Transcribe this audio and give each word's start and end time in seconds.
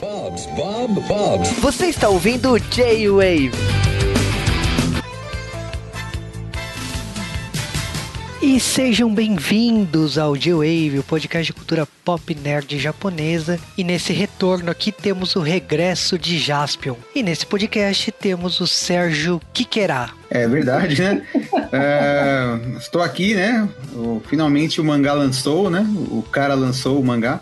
Bob's, 0.00 0.46
Bob, 0.56 1.00
Bob's. 1.06 1.50
Você 1.60 1.86
está 1.86 2.08
ouvindo 2.08 2.58
J-Wave. 2.58 3.50
E 8.40 8.58
sejam 8.58 9.14
bem-vindos 9.14 10.16
ao 10.18 10.34
J-Wave, 10.36 10.98
o 10.98 11.02
podcast 11.04 11.46
de 11.46 11.52
cultura 11.52 11.86
pop 12.04 12.34
nerd 12.34 12.78
japonesa. 12.78 13.60
E 13.76 13.84
nesse 13.84 14.12
retorno 14.14 14.70
aqui 14.70 14.90
temos 14.90 15.36
o 15.36 15.40
regresso 15.40 16.18
de 16.18 16.38
Jaspion. 16.38 16.94
E 17.14 17.22
nesse 17.22 17.44
podcast 17.46 18.10
temos 18.10 18.58
o 18.60 18.66
Sérgio 18.66 19.38
Kikera. 19.52 20.10
É 20.30 20.48
verdade, 20.48 21.00
né? 21.02 21.22
É, 21.74 22.76
estou 22.76 23.00
aqui, 23.00 23.34
né? 23.34 23.66
O- 23.94 24.20
finalmente 24.28 24.78
o 24.78 24.84
mangá 24.84 25.14
lançou, 25.14 25.70
né? 25.70 25.80
O 26.10 26.20
cara 26.22 26.52
lançou 26.52 27.00
o 27.00 27.02
mangá. 27.02 27.40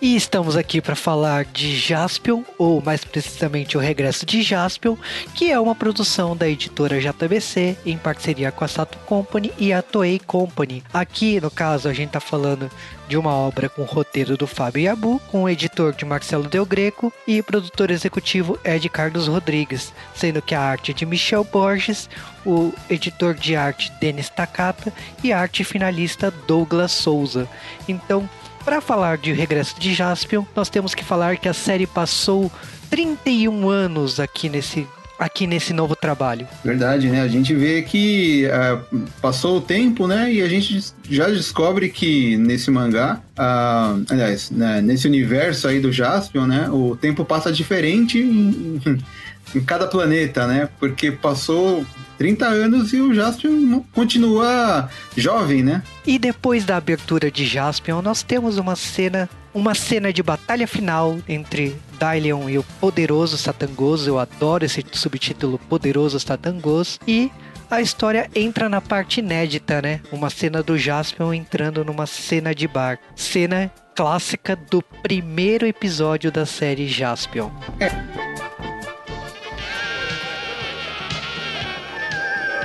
E 0.00 0.14
estamos 0.14 0.56
aqui 0.56 0.80
para 0.80 0.94
falar 0.94 1.44
de 1.44 1.76
Jaspion, 1.76 2.44
ou 2.56 2.80
mais 2.80 3.04
precisamente 3.04 3.76
o 3.76 3.80
regresso 3.80 4.24
de 4.24 4.42
Jaspion, 4.42 4.96
que 5.34 5.50
é 5.50 5.58
uma 5.58 5.74
produção 5.74 6.36
da 6.36 6.48
editora 6.48 7.00
JBC 7.00 7.76
em 7.84 7.98
parceria 7.98 8.52
com 8.52 8.64
a 8.64 8.68
Sato 8.68 8.96
Company 8.98 9.52
e 9.58 9.72
a 9.72 9.82
Toei 9.82 10.20
Company. 10.20 10.84
Aqui, 10.94 11.40
no 11.40 11.50
caso, 11.50 11.88
a 11.88 11.92
gente 11.92 12.10
tá 12.10 12.20
falando 12.20 12.70
de 13.08 13.16
uma 13.16 13.34
obra 13.34 13.68
com 13.68 13.82
roteiro 13.82 14.36
do 14.36 14.46
Fábio 14.46 14.84
Yabu, 14.84 15.20
com 15.32 15.42
o 15.42 15.48
editor 15.48 15.92
de 15.92 16.04
Marcelo 16.04 16.48
Del 16.48 16.64
Greco 16.64 17.12
e 17.26 17.42
produtor 17.42 17.90
executivo 17.90 18.56
Ed 18.64 18.88
Carlos 18.90 19.26
Rodrigues, 19.26 19.92
sendo 20.14 20.40
que 20.40 20.54
a 20.54 20.60
arte 20.60 20.92
é 20.92 20.94
de 20.94 21.06
Michel 21.06 21.42
Borges, 21.42 22.08
o 22.46 22.72
editor 22.88 23.34
de 23.34 23.56
arte 23.56 23.90
Denis 24.00 24.28
Takata 24.28 24.92
e 25.24 25.32
a 25.32 25.40
arte 25.40 25.64
finalista 25.64 26.30
Douglas 26.46 26.92
Souza. 26.92 27.48
Então, 27.88 28.28
para 28.68 28.82
falar 28.82 29.16
de 29.16 29.32
Regresso 29.32 29.80
de 29.80 29.94
Jaspion, 29.94 30.44
nós 30.54 30.68
temos 30.68 30.94
que 30.94 31.02
falar 31.02 31.38
que 31.38 31.48
a 31.48 31.54
série 31.54 31.86
passou 31.86 32.52
31 32.90 33.66
anos 33.66 34.20
aqui 34.20 34.50
nesse, 34.50 34.86
aqui 35.18 35.46
nesse 35.46 35.72
novo 35.72 35.96
trabalho. 35.96 36.46
Verdade, 36.62 37.08
né? 37.08 37.22
A 37.22 37.28
gente 37.28 37.54
vê 37.54 37.80
que 37.80 38.44
ah, 38.50 38.78
passou 39.22 39.56
o 39.56 39.60
tempo, 39.62 40.06
né? 40.06 40.30
E 40.30 40.42
a 40.42 40.48
gente 40.50 40.84
já 41.08 41.28
descobre 41.28 41.88
que 41.88 42.36
nesse 42.36 42.70
mangá, 42.70 43.22
ah, 43.38 43.96
aliás, 44.10 44.50
né, 44.50 44.82
nesse 44.82 45.08
universo 45.08 45.66
aí 45.66 45.80
do 45.80 45.90
Jaspion, 45.90 46.46
né? 46.46 46.68
O 46.68 46.94
tempo 46.94 47.24
passa 47.24 47.50
diferente 47.50 48.18
em, 48.18 48.78
em- 49.54 49.60
cada 49.60 49.86
planeta, 49.86 50.46
né? 50.46 50.68
Porque 50.78 51.10
passou 51.12 51.84
30 52.16 52.46
anos 52.46 52.92
e 52.92 53.00
o 53.00 53.14
Jaspion 53.14 53.80
continua 53.94 54.88
jovem, 55.16 55.62
né? 55.62 55.82
E 56.06 56.18
depois 56.18 56.64
da 56.64 56.76
abertura 56.76 57.30
de 57.30 57.46
Jaspion, 57.46 58.02
nós 58.02 58.22
temos 58.22 58.58
uma 58.58 58.74
cena, 58.76 59.28
uma 59.54 59.74
cena 59.74 60.12
de 60.12 60.22
batalha 60.22 60.66
final 60.66 61.18
entre 61.28 61.76
Dylion 61.98 62.48
e 62.48 62.58
o 62.58 62.64
poderoso 62.80 63.38
Satangoso. 63.38 64.10
Eu 64.10 64.18
adoro 64.18 64.64
esse 64.64 64.84
subtítulo 64.92 65.58
Poderoso 65.58 66.18
Satangoso 66.18 66.98
e 67.06 67.30
a 67.70 67.80
história 67.80 68.30
entra 68.34 68.68
na 68.68 68.80
parte 68.80 69.20
inédita, 69.20 69.80
né? 69.82 70.00
Uma 70.10 70.30
cena 70.30 70.62
do 70.62 70.76
Jaspion 70.78 71.32
entrando 71.34 71.84
numa 71.84 72.06
cena 72.06 72.54
de 72.54 72.66
bar. 72.66 72.98
Cena 73.14 73.70
clássica 73.94 74.56
do 74.56 74.80
primeiro 75.02 75.66
episódio 75.66 76.30
da 76.32 76.46
série 76.46 76.88
Jaspion. 76.88 77.50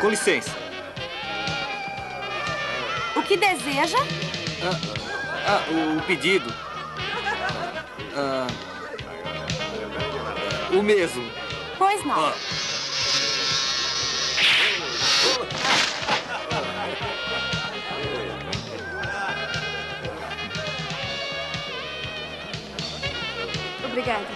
Com 0.04 0.10
licença. 0.10 0.52
O 3.16 3.22
que 3.24 3.38
deseja? 3.38 3.98
Ah, 5.48 5.64
o 5.72 6.02
pedido. 6.02 6.54
Ah, 8.14 8.48
o 10.74 10.84
mesmo. 10.84 11.32
Pois 11.78 12.06
não. 12.06 12.20
Ah, 12.20 12.34
Obrigada. 23.86 24.28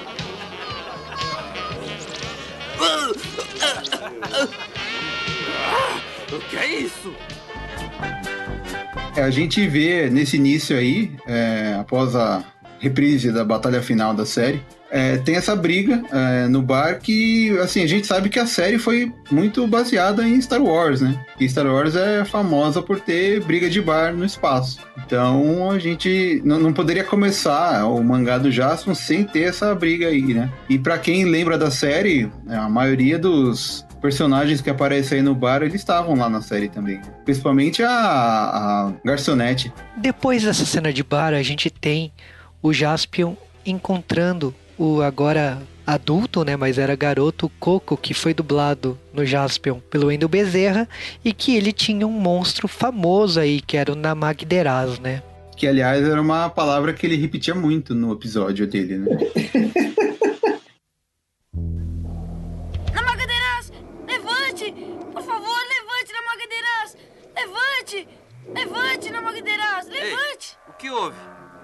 O 6.35 6.39
que 6.39 6.57
é 6.57 6.81
isso? 6.81 7.13
É, 9.15 9.21
a 9.21 9.29
gente 9.29 9.65
vê 9.67 10.09
nesse 10.09 10.38
início 10.38 10.77
aí, 10.77 11.11
é, 11.27 11.75
após 11.79 12.15
a 12.15 12.43
reprise 12.79 13.31
da 13.31 13.43
batalha 13.43 13.81
final 13.81 14.13
da 14.13 14.25
série, 14.25 14.61
é, 14.89 15.17
tem 15.17 15.35
essa 15.35 15.55
briga 15.55 16.01
é, 16.11 16.47
no 16.47 16.61
bar 16.61 16.99
que, 16.99 17.57
assim, 17.59 17.83
a 17.83 17.88
gente 17.88 18.07
sabe 18.07 18.29
que 18.29 18.39
a 18.39 18.45
série 18.45 18.79
foi 18.79 19.11
muito 19.29 19.67
baseada 19.67 20.25
em 20.25 20.39
Star 20.39 20.61
Wars, 20.61 21.01
né? 21.01 21.19
E 21.39 21.49
Star 21.49 21.65
Wars 21.65 21.95
é 21.95 22.23
famosa 22.23 22.81
por 22.81 22.99
ter 22.99 23.44
briga 23.44 23.69
de 23.69 23.81
bar 23.81 24.13
no 24.13 24.23
espaço. 24.23 24.79
Então 25.05 25.71
a 25.71 25.79
gente 25.79 26.41
não, 26.45 26.71
poderia 26.71 27.03
começar 27.03 27.85
o 27.85 28.01
mangá 28.03 28.38
do 28.38 28.51
Jaspion 28.51 28.94
sem 28.94 29.23
ter 29.23 29.49
essa 29.49 29.73
briga 29.75 30.07
aí, 30.07 30.33
né? 30.33 30.49
E 30.69 30.77
pra 30.77 30.97
quem 30.97 31.25
lembra 31.25 31.57
da 31.57 31.71
série, 31.71 32.29
a 32.47 32.69
maioria 32.69 33.17
dos 33.19 33.87
personagens 34.07 34.62
que 34.62 34.69
aparecem 34.69 35.18
aí 35.18 35.22
no 35.22 35.35
bar, 35.35 35.62
eles 35.62 35.75
estavam 35.75 36.16
lá 36.16 36.29
na 36.29 36.41
série 36.41 36.69
também. 36.69 37.01
Principalmente 37.25 37.84
a, 37.84 37.91
a 37.91 38.94
garçonete. 39.03 39.69
Depois 39.97 40.44
dessa 40.44 40.66
cena 40.66 40.94
de 40.94 41.03
bar, 41.03 41.34
a 41.34 41.44
gente 41.44 41.69
tem 41.69 42.13
o 42.63 42.72
Jaspion 42.72 43.35
encontrando 43.66 44.56
o 44.78 45.01
agora 45.01 45.62
adulto, 45.85 46.45
né, 46.45 46.56
mas 46.56 46.78
era 46.78 46.95
garoto 46.95 47.51
Coco, 47.59 47.97
que 47.97 48.13
foi 48.13 48.34
dublado 48.34 48.97
no 49.13 49.25
Jaspion 49.25 49.81
pelo 49.90 50.07
Wendel 50.07 50.29
Bezerra 50.29 50.88
e 51.24 51.34
que 51.34 51.57
ele 51.57 51.74
tinha 51.74 52.07
um 52.07 52.12
monstro 52.12 52.66
famoso 52.66 53.41
aí, 53.41 53.59
que 53.59 53.75
era 53.75 53.91
o 53.91 53.95
Namagderaz, 53.95 55.00
né? 55.00 55.22
Que, 55.57 55.68
aliás, 55.68 56.07
era 56.07 56.22
uma 56.22 56.50
palavra 56.50 56.94
que 56.94 57.06
ele 57.06 57.18
repetia 57.18 57.53
muito 57.53 57.94
no 57.94 58.13
episódio 58.13 58.66
dele, 58.68 59.00
né? 59.00 59.18
levante, 66.38 66.38
Namagadeiras! 66.38 66.98
Levante! 67.36 68.08
Levante, 68.53 69.09
Namagadeiras! 69.12 69.88
Levante! 69.88 70.58
O 70.68 70.74
que 70.74 70.90
houve? 70.90 71.18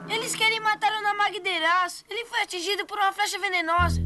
Eles 0.10 0.36
querem 0.36 0.60
matar 0.60 0.92
o 1.00 1.02
Namagderaz. 1.02 2.04
Ele 2.10 2.26
foi 2.26 2.42
atingido 2.42 2.86
por 2.86 2.98
uma 2.98 3.14
flecha 3.14 3.40
venenosa. 3.40 4.02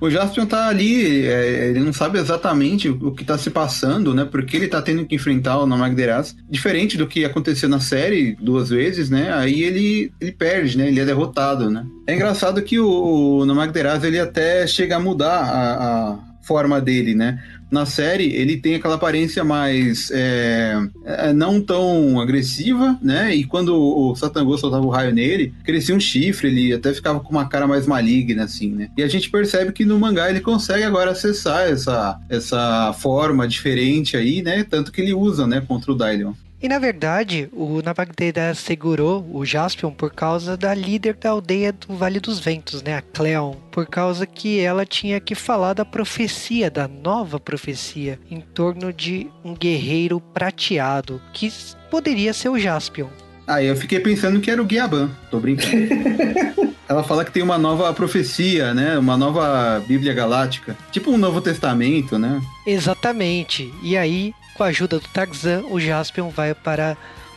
O 0.00 0.08
Jaspion 0.08 0.46
tá 0.46 0.66
ali, 0.66 1.26
é, 1.26 1.68
ele 1.68 1.80
não 1.80 1.92
sabe 1.92 2.18
exatamente 2.18 2.88
o, 2.88 3.08
o 3.08 3.14
que 3.14 3.22
tá 3.22 3.36
se 3.36 3.50
passando, 3.50 4.14
né? 4.14 4.24
Porque 4.24 4.56
ele 4.56 4.66
tá 4.66 4.80
tendo 4.80 5.04
que 5.04 5.14
enfrentar 5.14 5.58
o 5.58 5.66
Namagderaz. 5.66 6.34
Diferente 6.48 6.96
do 6.96 7.06
que 7.06 7.22
aconteceu 7.22 7.68
na 7.68 7.80
série 7.80 8.34
duas 8.40 8.70
vezes, 8.70 9.10
né? 9.10 9.30
Aí 9.34 9.62
ele, 9.62 10.10
ele 10.18 10.32
perde, 10.32 10.78
né? 10.78 10.88
Ele 10.88 11.00
é 11.00 11.04
derrotado, 11.04 11.70
né? 11.70 11.84
É 12.06 12.14
engraçado 12.14 12.62
que 12.62 12.80
o, 12.80 13.40
o 13.40 13.44
Namagderaz, 13.44 14.02
ele 14.02 14.18
até 14.18 14.66
chega 14.66 14.96
a 14.96 15.00
mudar 15.00 15.42
a, 15.44 16.12
a 16.12 16.29
forma 16.42 16.80
dele, 16.80 17.14
né? 17.14 17.42
Na 17.70 17.86
série, 17.86 18.34
ele 18.34 18.56
tem 18.56 18.74
aquela 18.74 18.96
aparência 18.96 19.44
mais 19.44 20.10
é, 20.12 20.76
é, 21.04 21.32
não 21.32 21.60
tão 21.60 22.20
agressiva, 22.20 22.98
né? 23.00 23.34
E 23.34 23.44
quando 23.44 23.76
o 23.76 24.14
Satangô 24.16 24.58
soltava 24.58 24.84
o 24.84 24.90
raio 24.90 25.14
nele, 25.14 25.54
crescia 25.62 25.94
um 25.94 26.00
chifre, 26.00 26.48
ele 26.48 26.72
até 26.72 26.92
ficava 26.92 27.20
com 27.20 27.30
uma 27.30 27.48
cara 27.48 27.68
mais 27.68 27.86
maligna, 27.86 28.44
assim, 28.44 28.70
né? 28.70 28.88
E 28.96 29.02
a 29.02 29.08
gente 29.08 29.30
percebe 29.30 29.72
que 29.72 29.84
no 29.84 30.00
mangá 30.00 30.28
ele 30.28 30.40
consegue 30.40 30.82
agora 30.82 31.12
acessar 31.12 31.68
essa, 31.68 32.18
essa 32.28 32.92
forma 32.94 33.46
diferente 33.46 34.16
aí, 34.16 34.42
né? 34.42 34.64
Tanto 34.68 34.90
que 34.90 35.00
ele 35.00 35.14
usa, 35.14 35.46
né, 35.46 35.62
contra 35.66 35.92
o 35.92 35.96
Dylion. 35.96 36.32
E 36.62 36.68
na 36.68 36.78
verdade, 36.78 37.48
o 37.52 37.80
Namagderaz 37.80 38.58
segurou 38.58 39.26
o 39.32 39.46
Jaspion 39.46 39.90
por 39.92 40.12
causa 40.12 40.58
da 40.58 40.74
líder 40.74 41.14
da 41.14 41.30
aldeia 41.30 41.72
do 41.72 41.96
Vale 41.96 42.20
dos 42.20 42.38
Ventos, 42.38 42.82
né, 42.82 42.98
a 42.98 43.00
Cleon, 43.00 43.54
por 43.70 43.86
causa 43.86 44.26
que 44.26 44.60
ela 44.60 44.84
tinha 44.84 45.18
que 45.20 45.34
falar 45.34 45.72
da 45.72 45.86
profecia, 45.86 46.70
da 46.70 46.86
nova 46.86 47.40
profecia, 47.40 48.18
em 48.30 48.42
torno 48.42 48.92
de 48.92 49.26
um 49.42 49.54
guerreiro 49.54 50.20
prateado, 50.20 51.20
que 51.32 51.50
poderia 51.90 52.34
ser 52.34 52.50
o 52.50 52.58
Jaspion. 52.58 53.08
Aí 53.46 53.66
eu 53.66 53.74
fiquei 53.74 53.98
pensando 53.98 54.38
que 54.38 54.50
era 54.50 54.60
o 54.60 54.64
Guiaban, 54.64 55.10
tô 55.30 55.40
brincando. 55.40 55.70
Ela 56.90 57.04
fala 57.04 57.24
que 57.24 57.30
tem 57.30 57.42
uma 57.42 57.56
nova 57.56 57.92
profecia, 57.94 58.74
né? 58.74 58.98
Uma 58.98 59.16
nova 59.16 59.80
Bíblia 59.86 60.12
Galáctica. 60.12 60.76
Tipo 60.90 61.12
um 61.12 61.16
Novo 61.16 61.40
Testamento, 61.40 62.18
né? 62.18 62.42
Exatamente. 62.66 63.72
E 63.80 63.96
aí, 63.96 64.34
com 64.60 64.64
a 64.64 64.66
ajuda 64.66 64.98
do 64.98 65.08
Tarzan, 65.08 65.62
o 65.70 65.80
Jaspion 65.80 66.28
vai 66.28 66.54
para 66.54 66.94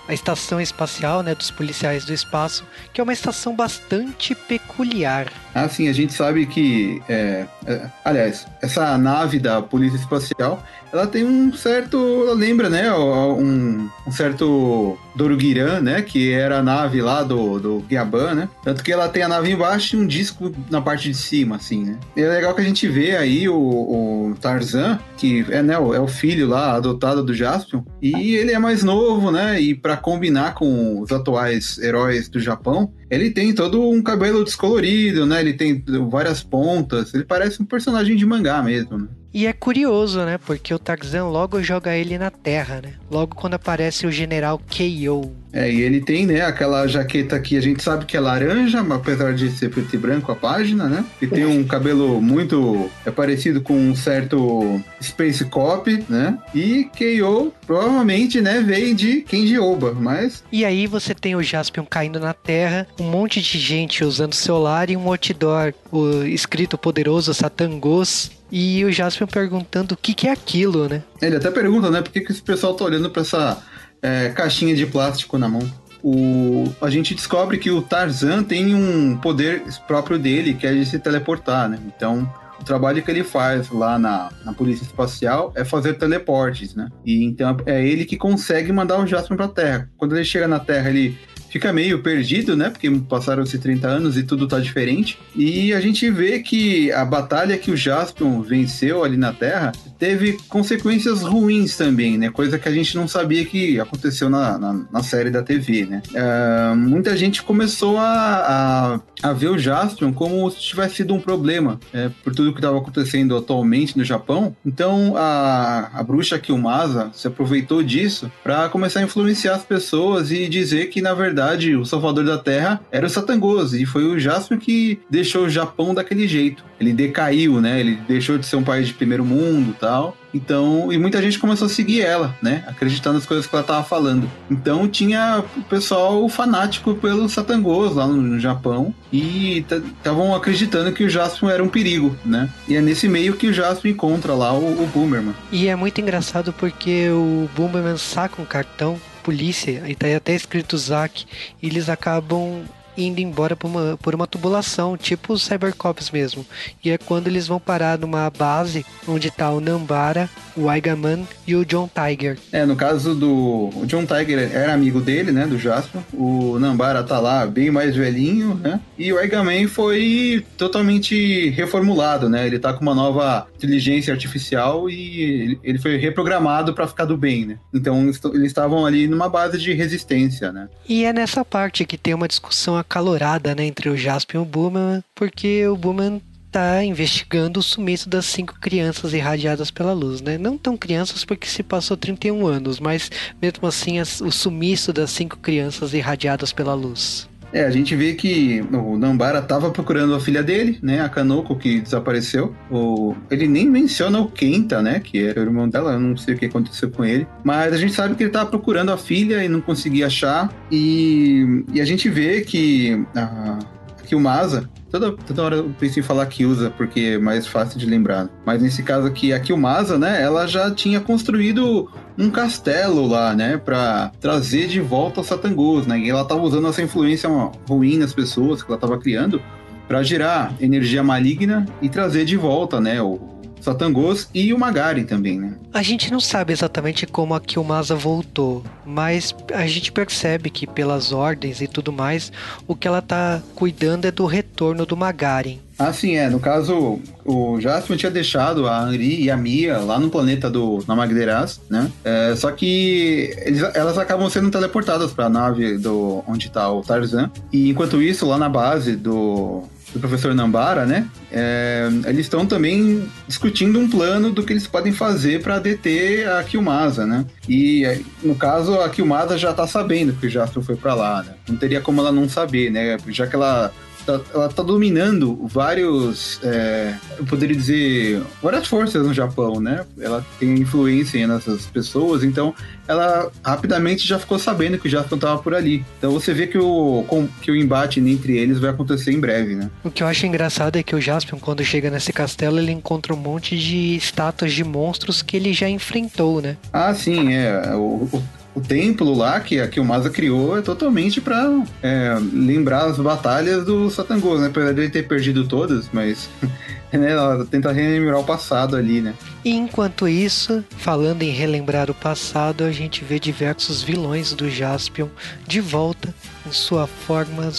a 0.10 0.14
estação 0.14 0.60
espacial, 0.60 1.24
né, 1.24 1.34
dos 1.34 1.50
policiais 1.50 2.04
do 2.04 2.12
espaço, 2.12 2.66
que 2.92 3.00
é 3.00 3.04
uma 3.04 3.14
estação 3.14 3.56
bastante 3.56 4.36
peculiar. 4.36 5.32
Assim, 5.54 5.88
a 5.88 5.94
gente 5.94 6.14
sabe 6.14 6.46
que. 6.46 7.02
é, 7.08 7.46
é, 7.66 7.82
aliás, 8.04 8.48
essa 8.62 8.98
nave 8.98 9.40
da 9.40 9.62
Polícia 9.62 9.98
Espacial 9.98 10.64
ela 10.94 11.08
tem 11.08 11.26
um 11.26 11.52
certo. 11.52 11.98
Ela 11.98 12.36
lembra, 12.36 12.70
né? 12.70 12.94
Um, 12.94 13.90
um 14.06 14.12
certo 14.12 14.96
Dorugiran, 15.16 15.82
né? 15.82 16.04
Que 16.04 16.32
era 16.32 16.60
a 16.60 16.64
nave 16.64 17.02
lá 17.02 17.24
do, 17.24 17.60
do 17.60 17.86
Gyaban, 17.90 18.36
né? 18.36 18.50
Tanto 18.64 18.84
que 18.84 18.92
ela 18.92 19.10
tem 19.10 19.24
a 19.24 19.28
nave 19.28 19.52
embaixo 19.52 19.96
e 19.96 20.00
um 20.00 20.06
disco 20.06 20.52
na 20.70 20.82
parte 20.82 21.10
de 21.10 21.18
cima, 21.18 21.56
assim, 21.56 21.84
né? 21.84 21.98
E 22.16 22.22
é 22.22 22.30
legal 22.30 22.54
que 22.54 22.62
a 22.62 22.64
gente 22.64 22.88
vê 22.88 23.16
aí 23.18 23.50
o, 23.50 23.56
o 23.56 24.36
Tarzan, 24.40 25.00
que 25.18 25.44
é, 25.50 25.64
né, 25.64 25.74
é 25.74 26.00
o 26.00 26.08
filho 26.08 26.48
lá 26.48 26.74
adotado 26.74 27.24
do 27.24 27.34
Jaspion, 27.34 27.84
e 28.00 28.36
ele 28.36 28.52
é 28.52 28.60
mais 28.60 28.84
novo, 28.84 29.32
né? 29.32 29.60
E 29.60 29.74
para 29.74 29.98
combinar 29.98 30.54
com 30.54 31.02
os 31.02 31.12
atuais 31.12 31.80
heróis 31.80 32.30
do 32.30 32.40
Japão, 32.40 32.94
ele 33.14 33.32
tem 33.32 33.54
todo 33.54 33.90
um 33.90 34.02
cabelo 34.02 34.44
descolorido, 34.44 35.26
né? 35.26 35.40
Ele 35.42 35.54
tem 35.54 35.84
várias 36.10 36.42
pontas. 36.42 37.14
Ele 37.14 37.24
parece 37.24 37.62
um 37.62 37.66
personagem 37.66 38.16
de 38.16 38.26
mangá 38.26 38.62
mesmo, 38.62 38.98
né? 38.98 39.08
E 39.34 39.48
é 39.48 39.54
curioso, 39.54 40.24
né? 40.24 40.38
Porque 40.38 40.74
o 40.74 40.80
Tarzan 40.80 41.26
logo 41.26 41.62
joga 41.64 41.96
ele 41.96 42.20
na 42.20 42.30
terra, 42.30 42.82
né? 42.84 42.94
Logo 43.10 43.36
quando 43.36 43.56
aparece 43.56 44.06
o 44.06 44.12
general 44.12 44.62
K.O. 44.70 45.32
É, 45.52 45.72
e 45.72 45.82
ele 45.82 46.02
tem, 46.02 46.26
né, 46.26 46.42
aquela 46.42 46.88
jaqueta 46.88 47.40
que 47.40 47.56
a 47.56 47.62
gente 47.62 47.82
sabe 47.82 48.06
que 48.06 48.18
é 48.18 48.20
laranja, 48.20 48.80
apesar 48.90 49.34
de 49.34 49.52
ser 49.52 49.70
preto 49.70 49.96
e 49.96 50.00
branco 50.00 50.32
a 50.32 50.36
página, 50.36 50.88
né? 50.88 51.06
E 51.22 51.28
tem 51.28 51.46
um 51.46 51.64
cabelo 51.64 52.20
muito 52.22 52.90
é 53.06 53.12
parecido 53.12 53.62
com 53.62 53.74
um 53.74 53.96
certo 53.96 54.82
Space 55.02 55.46
Cop, 55.46 56.06
né? 56.10 56.38
E 56.56 56.86
K.O. 56.96 57.54
provavelmente, 57.66 58.42
né, 58.42 58.62
veio 58.62 58.96
de 58.96 59.22
Kenji 59.22 59.60
Oba, 59.60 59.94
mas... 59.94 60.44
E 60.52 60.66
aí 60.66 60.88
você 60.88 61.14
tem 61.14 61.36
o 61.36 61.44
Jaspion 61.44 61.86
caindo 61.86 62.20
na 62.20 62.34
terra, 62.34 62.88
um 63.00 63.04
monte 63.04 63.42
de 63.42 63.60
gente 63.60 64.04
usando 64.04 64.34
celular 64.34 64.90
e 64.90 64.98
um 64.98 65.08
outdoor 65.08 65.74
o 65.92 66.24
escrito 66.24 66.78
poderoso 66.78 67.34
Satangos 67.34 68.32
e 68.56 68.86
o 68.86 68.92
Jaspion 68.92 69.26
perguntando 69.26 69.96
o 69.96 69.98
que, 69.98 70.14
que 70.14 70.28
é 70.28 70.32
aquilo, 70.32 70.88
né? 70.88 71.02
Ele 71.20 71.38
até 71.38 71.50
pergunta, 71.50 71.90
né, 71.90 72.04
por 72.04 72.12
que, 72.12 72.22
que 72.22 72.32
esse 72.32 72.42
pessoal 72.42 72.76
tá 72.76 72.86
olhando 72.86 73.10
pra 73.10 73.24
essa 73.24 73.64
é, 74.00 74.30
caixinha 74.30 74.76
de 74.76 74.86
plástico 74.86 75.40
na 75.40 75.50
mão. 75.50 75.68
O, 76.04 76.72
a 76.80 76.88
gente 76.88 77.16
descobre 77.16 77.58
que 77.58 77.72
o 77.72 77.82
Tarzan 77.82 78.44
tem 78.44 78.76
um 78.76 79.18
poder 79.18 79.64
próprio 79.88 80.20
dele, 80.20 80.54
que 80.54 80.68
é 80.68 80.74
de 80.74 80.86
se 80.86 81.00
teleportar, 81.00 81.68
né? 81.68 81.80
Então, 81.88 82.32
o 82.62 82.64
trabalho 82.64 83.02
que 83.02 83.10
ele 83.10 83.24
faz 83.24 83.72
lá 83.72 83.98
na, 83.98 84.30
na 84.46 84.54
Polícia 84.54 84.84
Espacial 84.84 85.52
é 85.56 85.66
fazer 85.66 85.96
teleportes, 85.96 86.76
né? 86.76 86.90
E 87.04 87.24
então 87.24 87.58
é 87.66 87.84
ele 87.84 88.06
que 88.06 88.18
consegue 88.18 88.72
mandar 88.72 89.00
o 89.00 89.08
Jasper 89.08 89.36
pra 89.36 89.48
Terra. 89.48 89.90
Quando 89.98 90.16
ele 90.16 90.26
chega 90.26 90.48
na 90.48 90.60
Terra, 90.60 90.90
ele 90.92 91.18
fica 91.54 91.72
meio 91.72 92.00
perdido, 92.00 92.58
né? 92.58 92.72
Porque 92.72 92.90
passaram-se 93.08 93.60
30 93.60 93.88
anos 93.88 94.18
e 94.18 94.24
tudo 94.24 94.48
tá 94.48 94.60
diferente. 94.60 95.20
E 95.36 95.72
a 95.72 95.80
gente 95.80 96.10
vê 96.10 96.40
que 96.40 96.92
a 96.92 97.06
batalha 97.06 97.56
que 97.60 97.70
o 97.70 97.78
Jaspion 97.78 98.42
venceu 98.42 99.04
ali 99.04 99.18
na 99.18 99.32
Terra 99.32 99.72
teve 100.00 100.38
consequências 100.50 101.22
ruins 101.22 101.78
também, 101.78 102.18
né? 102.18 102.32
Coisa 102.32 102.58
que 102.58 102.68
a 102.68 102.72
gente 102.72 102.96
não 102.96 103.08
sabia 103.08 103.46
que 103.46 103.80
aconteceu 103.80 104.32
na, 104.32 104.58
na, 104.58 104.86
na 104.92 105.04
série 105.04 105.30
da 105.30 105.44
TV, 105.44 105.86
né? 105.86 106.02
Uh, 106.10 106.76
muita 106.76 107.16
gente 107.16 107.44
começou 107.44 108.00
a, 108.00 109.00
a, 109.22 109.30
a, 109.30 109.34
ver 109.34 109.50
o 109.50 109.60
Jaspion 109.60 110.12
como 110.12 110.50
se 110.50 110.60
tivesse 110.60 110.96
sido 110.96 111.14
um 111.14 111.22
problema 111.22 111.80
é, 111.94 112.10
por 112.24 112.34
tudo 112.34 112.52
que 112.52 112.58
estava 112.58 112.80
acontecendo 112.80 113.38
atualmente 113.38 113.96
no 113.96 114.04
Japão. 114.04 114.56
Então 114.66 115.14
a, 115.16 115.92
a 115.94 116.04
bruxa 116.04 116.40
Kilmasa 116.40 117.12
se 117.14 117.28
aproveitou 117.28 117.84
disso 117.84 118.32
para 118.44 118.68
começar 118.70 119.02
a 119.02 119.04
influenciar 119.04 119.54
as 119.54 119.64
pessoas 119.64 120.32
e 120.32 120.50
dizer 120.50 120.88
que 120.88 121.00
na 121.00 121.14
verdade 121.14 121.43
verdade, 121.44 121.76
o 121.76 121.86
salvador 121.86 122.24
da 122.24 122.38
Terra 122.38 122.82
era 122.92 123.06
o 123.06 123.10
Satangos, 123.10 123.74
e 123.74 123.86
foi 123.86 124.06
o 124.06 124.20
Jasper 124.20 124.58
que 124.58 125.00
deixou 125.10 125.46
o 125.46 125.50
Japão 125.50 125.94
daquele 125.94 126.28
jeito. 126.28 126.64
Ele 126.80 126.94
decaiu, 126.94 127.62
né? 127.62 127.80
Ele 127.80 128.00
deixou 128.08 128.38
de 128.38 128.46
ser 128.46 128.56
um 128.56 128.64
país 128.64 128.88
de 128.88 128.94
primeiro 128.94 129.26
mundo 129.26 129.76
tal. 129.80 130.18
Então, 130.34 130.92
e 130.92 130.98
muita 130.98 131.22
gente 131.22 131.38
começou 131.38 131.68
a 131.68 131.70
seguir 131.70 132.02
ela, 132.02 132.36
né? 132.42 132.64
Acreditando 132.68 133.16
nas 133.16 133.26
coisas 133.26 133.46
que 133.46 133.56
ela 133.56 133.64
tava 133.64 133.84
falando. 133.84 134.30
Então 134.50 134.88
tinha 134.88 135.44
o 135.56 135.62
pessoal 135.64 136.28
fanático 136.28 136.96
pelo 136.96 137.30
Satangos 137.30 137.96
lá 137.96 138.08
no 138.08 138.40
Japão 138.40 138.94
e 139.12 139.60
estavam 139.60 140.34
acreditando 140.34 140.92
que 140.92 141.04
o 141.04 141.10
Jasper 141.10 141.50
era 141.50 141.64
um 141.64 141.70
perigo, 141.70 142.16
né? 142.26 142.50
E 142.68 142.76
é 142.76 142.82
nesse 142.82 143.08
meio 143.08 143.36
que 143.36 143.48
o 143.48 143.54
Jasper 143.54 143.92
encontra 143.92 144.34
lá 144.34 144.54
o, 144.54 144.84
o 144.84 144.88
Boomerman. 144.88 145.36
E 145.52 145.68
é 145.68 145.76
muito 145.76 146.02
engraçado 146.02 146.52
porque 146.52 147.10
o 147.10 147.48
Boomerman 147.56 147.98
saca 147.98 148.42
um 148.42 148.46
cartão 148.46 149.00
polícia, 149.24 149.84
e 149.88 149.96
tá 149.96 150.08
até 150.16 150.36
escrito 150.36 150.78
Zack, 150.78 151.26
e 151.62 151.68
eles 151.68 151.90
acabam 151.90 152.64
indo 152.98 153.20
embora 153.20 153.56
por 153.56 153.68
uma, 153.68 153.98
por 153.98 154.16
uma 154.16 154.28
tubulação, 154.28 154.98
tipo 154.98 155.34
os 155.34 155.44
Cybercops 155.44 156.12
mesmo. 156.12 156.46
E 156.84 156.90
é 156.90 156.98
quando 156.98 157.28
eles 157.28 157.48
vão 157.48 157.60
parar 157.60 157.98
numa 157.98 158.30
base 158.30 158.86
onde 159.08 159.32
tá 159.32 159.52
o 159.52 159.60
Nambara, 159.60 160.30
o 160.56 160.70
Aigaman 160.70 161.24
e 161.48 161.56
o 161.56 161.66
John 161.66 161.90
Tiger. 161.94 162.38
É, 162.52 162.66
no 162.66 162.76
caso 162.76 163.16
do 163.16 163.70
o 163.76 163.86
John 163.86 164.06
Tiger 164.06 164.52
era 164.54 164.74
amigo 164.74 165.02
dele, 165.02 165.32
né, 165.32 165.46
do 165.46 165.58
Jasper. 165.58 166.02
O 166.14 166.58
Nambara 166.60 167.04
tá 167.04 167.20
lá 167.20 167.46
bem 167.46 167.72
mais 167.72 167.96
velhinho, 167.96 168.56
né? 168.56 168.80
E 168.98 169.12
o 169.12 169.18
Aigaman 169.18 169.68
foi 169.68 170.46
totalmente 170.58 171.50
reformulado, 171.50 172.30
né? 172.30 172.46
Ele 172.46 172.60
tá 172.60 172.74
com 172.74 172.82
uma 172.82 172.96
nova 172.96 173.48
inteligência 173.56 174.14
artificial 174.14 174.90
e 174.90 175.58
ele 175.64 175.80
foi 175.80 175.98
reprogramado 175.98 176.74
para 176.74 176.88
ficar 176.88 177.06
do 177.06 177.18
bem, 177.18 177.46
né? 177.46 177.58
Então 177.74 178.02
eles 178.02 178.48
estavam 178.48 178.86
ali 178.86 179.08
numa 179.08 179.30
base 179.30 179.58
de 179.58 179.74
resistência, 179.74 180.52
né? 180.52 180.68
E 180.88 181.06
é 181.06 181.14
nessa 181.14 181.44
parte 181.44 181.86
que 181.86 181.98
tem 181.98 182.14
uma 182.14 182.28
discussão 182.28 182.78
acalorada 182.84 183.56
né, 183.56 183.66
entre 183.66 183.90
o 183.90 183.98
Jasper 183.98 184.40
e 184.40 184.44
o 184.44 184.46
Boomerman, 184.46 185.04
porque 185.16 185.68
o 185.68 185.76
Boomerman 185.76 186.22
está 186.54 186.84
investigando 186.84 187.60
o 187.60 187.64
sumiço 187.64 188.08
das 188.08 188.28
cinco 188.28 188.60
crianças 188.60 189.12
irradiadas 189.12 189.72
pela 189.72 189.92
luz, 189.92 190.22
né? 190.22 190.38
Não 190.38 190.56
tão 190.56 190.78
crianças 190.78 191.26
porque 191.26 191.48
se 191.48 191.64
passou 191.64 191.98
31 191.98 192.46
anos, 192.46 192.80
mas 192.80 193.10
mesmo 193.42 193.68
assim 193.68 194.00
o 194.00 194.32
sumiço 194.32 194.94
das 194.94 195.10
cinco 195.10 195.38
crianças 195.38 195.96
irradiadas 195.96 196.54
pela 196.54 196.76
luz. 196.76 197.28
É, 197.54 197.64
a 197.64 197.70
gente 197.70 197.96
vê 197.96 198.14
que 198.14 198.66
o 198.72 198.98
Nambara 198.98 199.40
estava 199.40 199.70
procurando 199.70 200.16
a 200.16 200.20
filha 200.20 200.42
dele, 200.42 200.80
né, 200.82 201.02
a 201.02 201.08
Kanoko, 201.08 201.56
que 201.56 201.80
desapareceu. 201.80 202.56
O... 202.72 203.16
Ele 203.30 203.48
nem 203.48 203.70
menciona 203.70 204.20
o 204.20 204.28
Kenta, 204.28 204.82
né, 204.82 205.00
que 205.00 205.24
era 205.24 205.40
o 205.40 205.44
irmão 205.44 205.70
dela, 205.70 205.94
eu 205.94 206.00
não 206.00 206.18
sei 206.18 206.34
o 206.34 206.38
que 206.38 206.48
aconteceu 206.48 206.90
com 206.90 207.06
ele. 207.06 207.28
Mas 207.44 207.72
a 207.72 207.78
gente 207.78 207.94
sabe 207.94 208.16
que 208.16 208.24
ele 208.24 208.30
estava 208.30 208.50
procurando 208.50 208.92
a 208.92 208.98
filha 208.98 209.44
e 209.44 209.48
não 209.48 209.62
conseguia 209.62 210.08
achar. 210.08 210.52
E, 210.72 211.64
e 211.72 211.80
a 211.80 211.86
gente 211.86 212.10
vê 212.10 212.42
que 212.42 213.06
a, 213.16 213.60
que 214.08 214.16
o 214.16 214.20
Masa 214.20 214.68
Toda, 214.94 215.12
toda 215.12 215.42
hora 215.42 215.56
eu 215.56 215.74
penso 215.80 216.00
em 216.00 216.04
falar 216.04 216.28
Kyusa, 216.28 216.70
porque 216.70 217.00
é 217.16 217.18
mais 217.18 217.48
fácil 217.48 217.80
de 217.80 217.86
lembrar. 217.88 218.30
Mas 218.46 218.62
nesse 218.62 218.84
caso 218.84 219.08
aqui, 219.08 219.34
a 219.34 219.40
Kyumasa, 219.40 219.98
né, 219.98 220.22
ela 220.22 220.46
já 220.46 220.70
tinha 220.70 221.02
construído 221.02 221.90
um 222.16 222.30
castelo 222.30 223.08
lá, 223.08 223.34
né, 223.34 223.58
para 223.58 224.12
trazer 224.22 224.68
de 224.68 224.80
volta 224.80 225.22
o 225.22 225.24
Satangos, 225.24 225.88
né? 225.88 225.98
E 225.98 226.12
ela 226.12 226.24
tava 226.24 226.42
usando 226.42 226.68
essa 226.68 226.84
influência 226.84 227.28
ruim 227.68 227.98
nas 227.98 228.14
pessoas 228.14 228.62
que 228.62 228.72
ela 228.72 228.80
tava 228.80 229.00
criando 229.00 229.42
para 229.88 230.04
gerar 230.04 230.54
energia 230.62 231.02
maligna 231.02 231.66
e 231.82 231.90
trazer 231.90 232.24
de 232.24 232.38
volta, 232.38 232.80
né, 232.80 233.02
o, 233.02 233.20
Satangos 233.64 234.28
e 234.34 234.54
o 234.54 234.60
Magari 234.60 235.06
também, 235.06 235.40
né? 235.40 235.54
A 235.74 235.82
gente 235.82 236.12
não 236.12 236.20
sabe 236.20 236.52
exatamente 236.52 237.08
como 237.08 237.34
a 237.34 237.40
Kilmasa 237.40 237.96
voltou, 237.96 238.64
mas 238.86 239.34
a 239.54 239.66
gente 239.66 239.92
percebe 239.92 240.50
que 240.50 240.68
pelas 240.68 241.12
ordens 241.14 241.62
e 241.62 241.68
tudo 241.68 241.92
mais, 241.92 242.32
o 242.68 242.76
que 242.76 242.88
ela 242.88 243.02
tá 243.02 243.42
cuidando 243.56 244.06
é 244.06 244.12
do 244.12 244.26
retorno 244.26 244.86
do 244.86 244.98
Magaren. 244.98 245.60
Ah, 245.80 245.92
sim, 245.92 246.16
é. 246.16 246.30
No 246.30 246.40
caso, 246.40 247.00
o 247.26 247.60
Jasper 247.60 247.98
tinha 247.98 248.12
deixado 248.12 248.68
a 248.68 248.94
Henri 248.94 249.24
e 249.24 249.32
a 249.32 249.38
Mia 249.38 249.80
lá 249.80 250.00
no 250.00 250.10
planeta 250.10 250.50
do 250.50 250.84
Namagderaz, 250.88 251.60
né? 251.70 251.92
É, 252.04 252.36
só 252.36 252.52
que 252.52 253.36
eles, 253.40 253.64
elas 253.74 253.98
acabam 253.98 254.30
sendo 254.30 254.52
teleportadas 254.52 255.12
para 255.12 255.26
a 255.26 255.30
nave 255.30 255.78
do 255.78 256.24
onde 256.28 256.48
está 256.48 256.72
o 256.72 256.82
Tarzan. 256.82 257.32
E 257.52 257.72
enquanto 257.72 258.02
isso, 258.02 258.28
lá 258.28 258.38
na 258.38 258.50
base 258.50 258.96
do 258.96 259.64
do 259.94 260.00
professor 260.00 260.34
Nambara, 260.34 260.86
né? 260.86 261.08
É, 261.32 261.88
eles 262.08 262.26
estão 262.26 262.46
também 262.46 263.08
discutindo 263.28 263.80
um 263.80 263.88
plano 263.88 264.32
do 264.32 264.44
que 264.44 264.52
eles 264.52 264.68
podem 264.68 264.92
fazer 264.92 265.42
para 265.42 265.60
deter 265.60 266.28
a 266.28 266.44
Kilmasa, 266.44 267.06
né? 267.06 267.26
E 267.48 268.02
no 268.24 268.36
caso 268.36 268.80
a 268.80 268.90
Kilmasa 268.90 269.38
já 269.38 269.54
tá 269.54 269.68
sabendo 269.68 270.14
que 270.14 270.28
o 270.28 270.30
Jasper 270.30 270.64
foi 270.64 270.76
para 270.76 270.94
lá, 270.94 271.24
né? 271.24 271.34
Não 271.48 271.56
teria 271.56 271.80
como 271.80 272.02
ela 272.02 272.12
não 272.12 272.28
saber, 272.28 272.72
né? 272.72 272.98
Já 273.08 273.28
que 273.28 273.36
ela 273.36 273.72
tá, 274.06 274.20
ela 274.34 274.50
tá 274.50 274.64
dominando 274.64 275.48
vários, 275.48 276.40
é, 276.44 276.96
eu 277.18 277.26
poderia 277.26 277.56
dizer, 277.56 278.22
várias 278.42 278.68
forças 278.68 279.06
no 279.06 279.14
Japão, 279.14 279.60
né? 279.60 279.86
Ela 280.00 280.26
tem 280.40 280.56
influência 280.56 281.26
nessas 281.28 281.66
pessoas, 281.66 282.24
então 282.24 282.54
ela 282.88 283.32
rapidamente 283.44 284.08
já 284.08 284.20
ficou 284.20 284.38
sabendo 284.38 284.78
que 284.78 284.88
o 284.88 284.92
Jaspion 284.92 285.16
estava 285.16 285.42
por 285.42 285.54
ali. 285.54 285.86
Então 285.98 286.12
você 286.12 286.34
vê 286.34 286.48
que 286.48 286.58
o, 286.58 287.06
que 287.42 287.52
o 287.52 287.56
embate 287.56 288.00
entre 288.00 288.38
eles 288.38 288.60
vai 288.60 288.70
acontecer 288.70 289.12
em 289.12 289.20
breve, 289.20 289.56
né? 289.56 289.70
O 289.84 289.92
que 289.92 290.04
eu 290.04 290.08
acho 290.08 290.26
engraçado 290.26 290.78
é 290.78 290.84
que 290.84 290.96
o 290.96 291.02
Jaspion, 291.02 291.40
quando 291.40 291.64
chega 291.64 291.90
nesse 291.90 292.12
castelo, 292.12 292.60
ele 292.60 292.72
encontra 292.72 293.14
um 293.14 293.18
monte 293.18 293.58
de 293.58 293.96
estátuas 293.96 294.54
de 294.54 294.64
monstros 294.64 295.22
que 295.22 295.38
ele 295.38 295.54
já 295.54 295.70
enfrentou, 295.70 296.42
né? 296.42 296.58
Ah, 296.72 296.94
sim, 296.94 297.34
é. 297.34 297.74
O, 297.76 298.10
o 298.12 298.24
o 298.56 298.62
templo 298.62 299.14
lá 299.14 299.40
que 299.40 299.60
a 299.60 299.68
Kiyomasa 299.68 300.10
criou 300.10 300.58
é 300.58 300.62
totalmente 300.62 301.20
pra 301.20 301.64
é, 301.82 302.18
lembrar 302.32 302.86
as 302.86 302.98
batalhas 302.98 303.66
do 303.66 303.90
Satangos, 303.90 304.42
né? 304.42 304.48
Apesar 304.48 304.74
dele 304.74 304.90
ter 304.90 305.08
perdido 305.08 305.48
todas, 305.48 305.90
mas 305.92 306.30
né, 306.94 307.12
ela 307.12 307.46
tenta 307.46 307.72
relembrar 307.72 308.20
o 308.20 308.24
passado 308.24 308.76
ali, 308.76 309.02
né? 309.02 309.14
E 309.44 309.52
enquanto 309.52 310.08
isso, 310.08 310.64
falando 310.78 311.24
em 311.24 311.32
relembrar 311.32 311.90
o 311.90 311.96
passado, 311.96 312.64
a 312.64 312.72
gente 312.72 313.04
vê 313.04 313.20
diversos 313.20 313.82
vilões 313.82 314.34
do 314.34 314.50
Jaspion 314.50 315.08
de 315.48 315.60
volta 315.60 316.14
em 316.46 316.52
sua 316.52 316.86
forma 316.86 317.52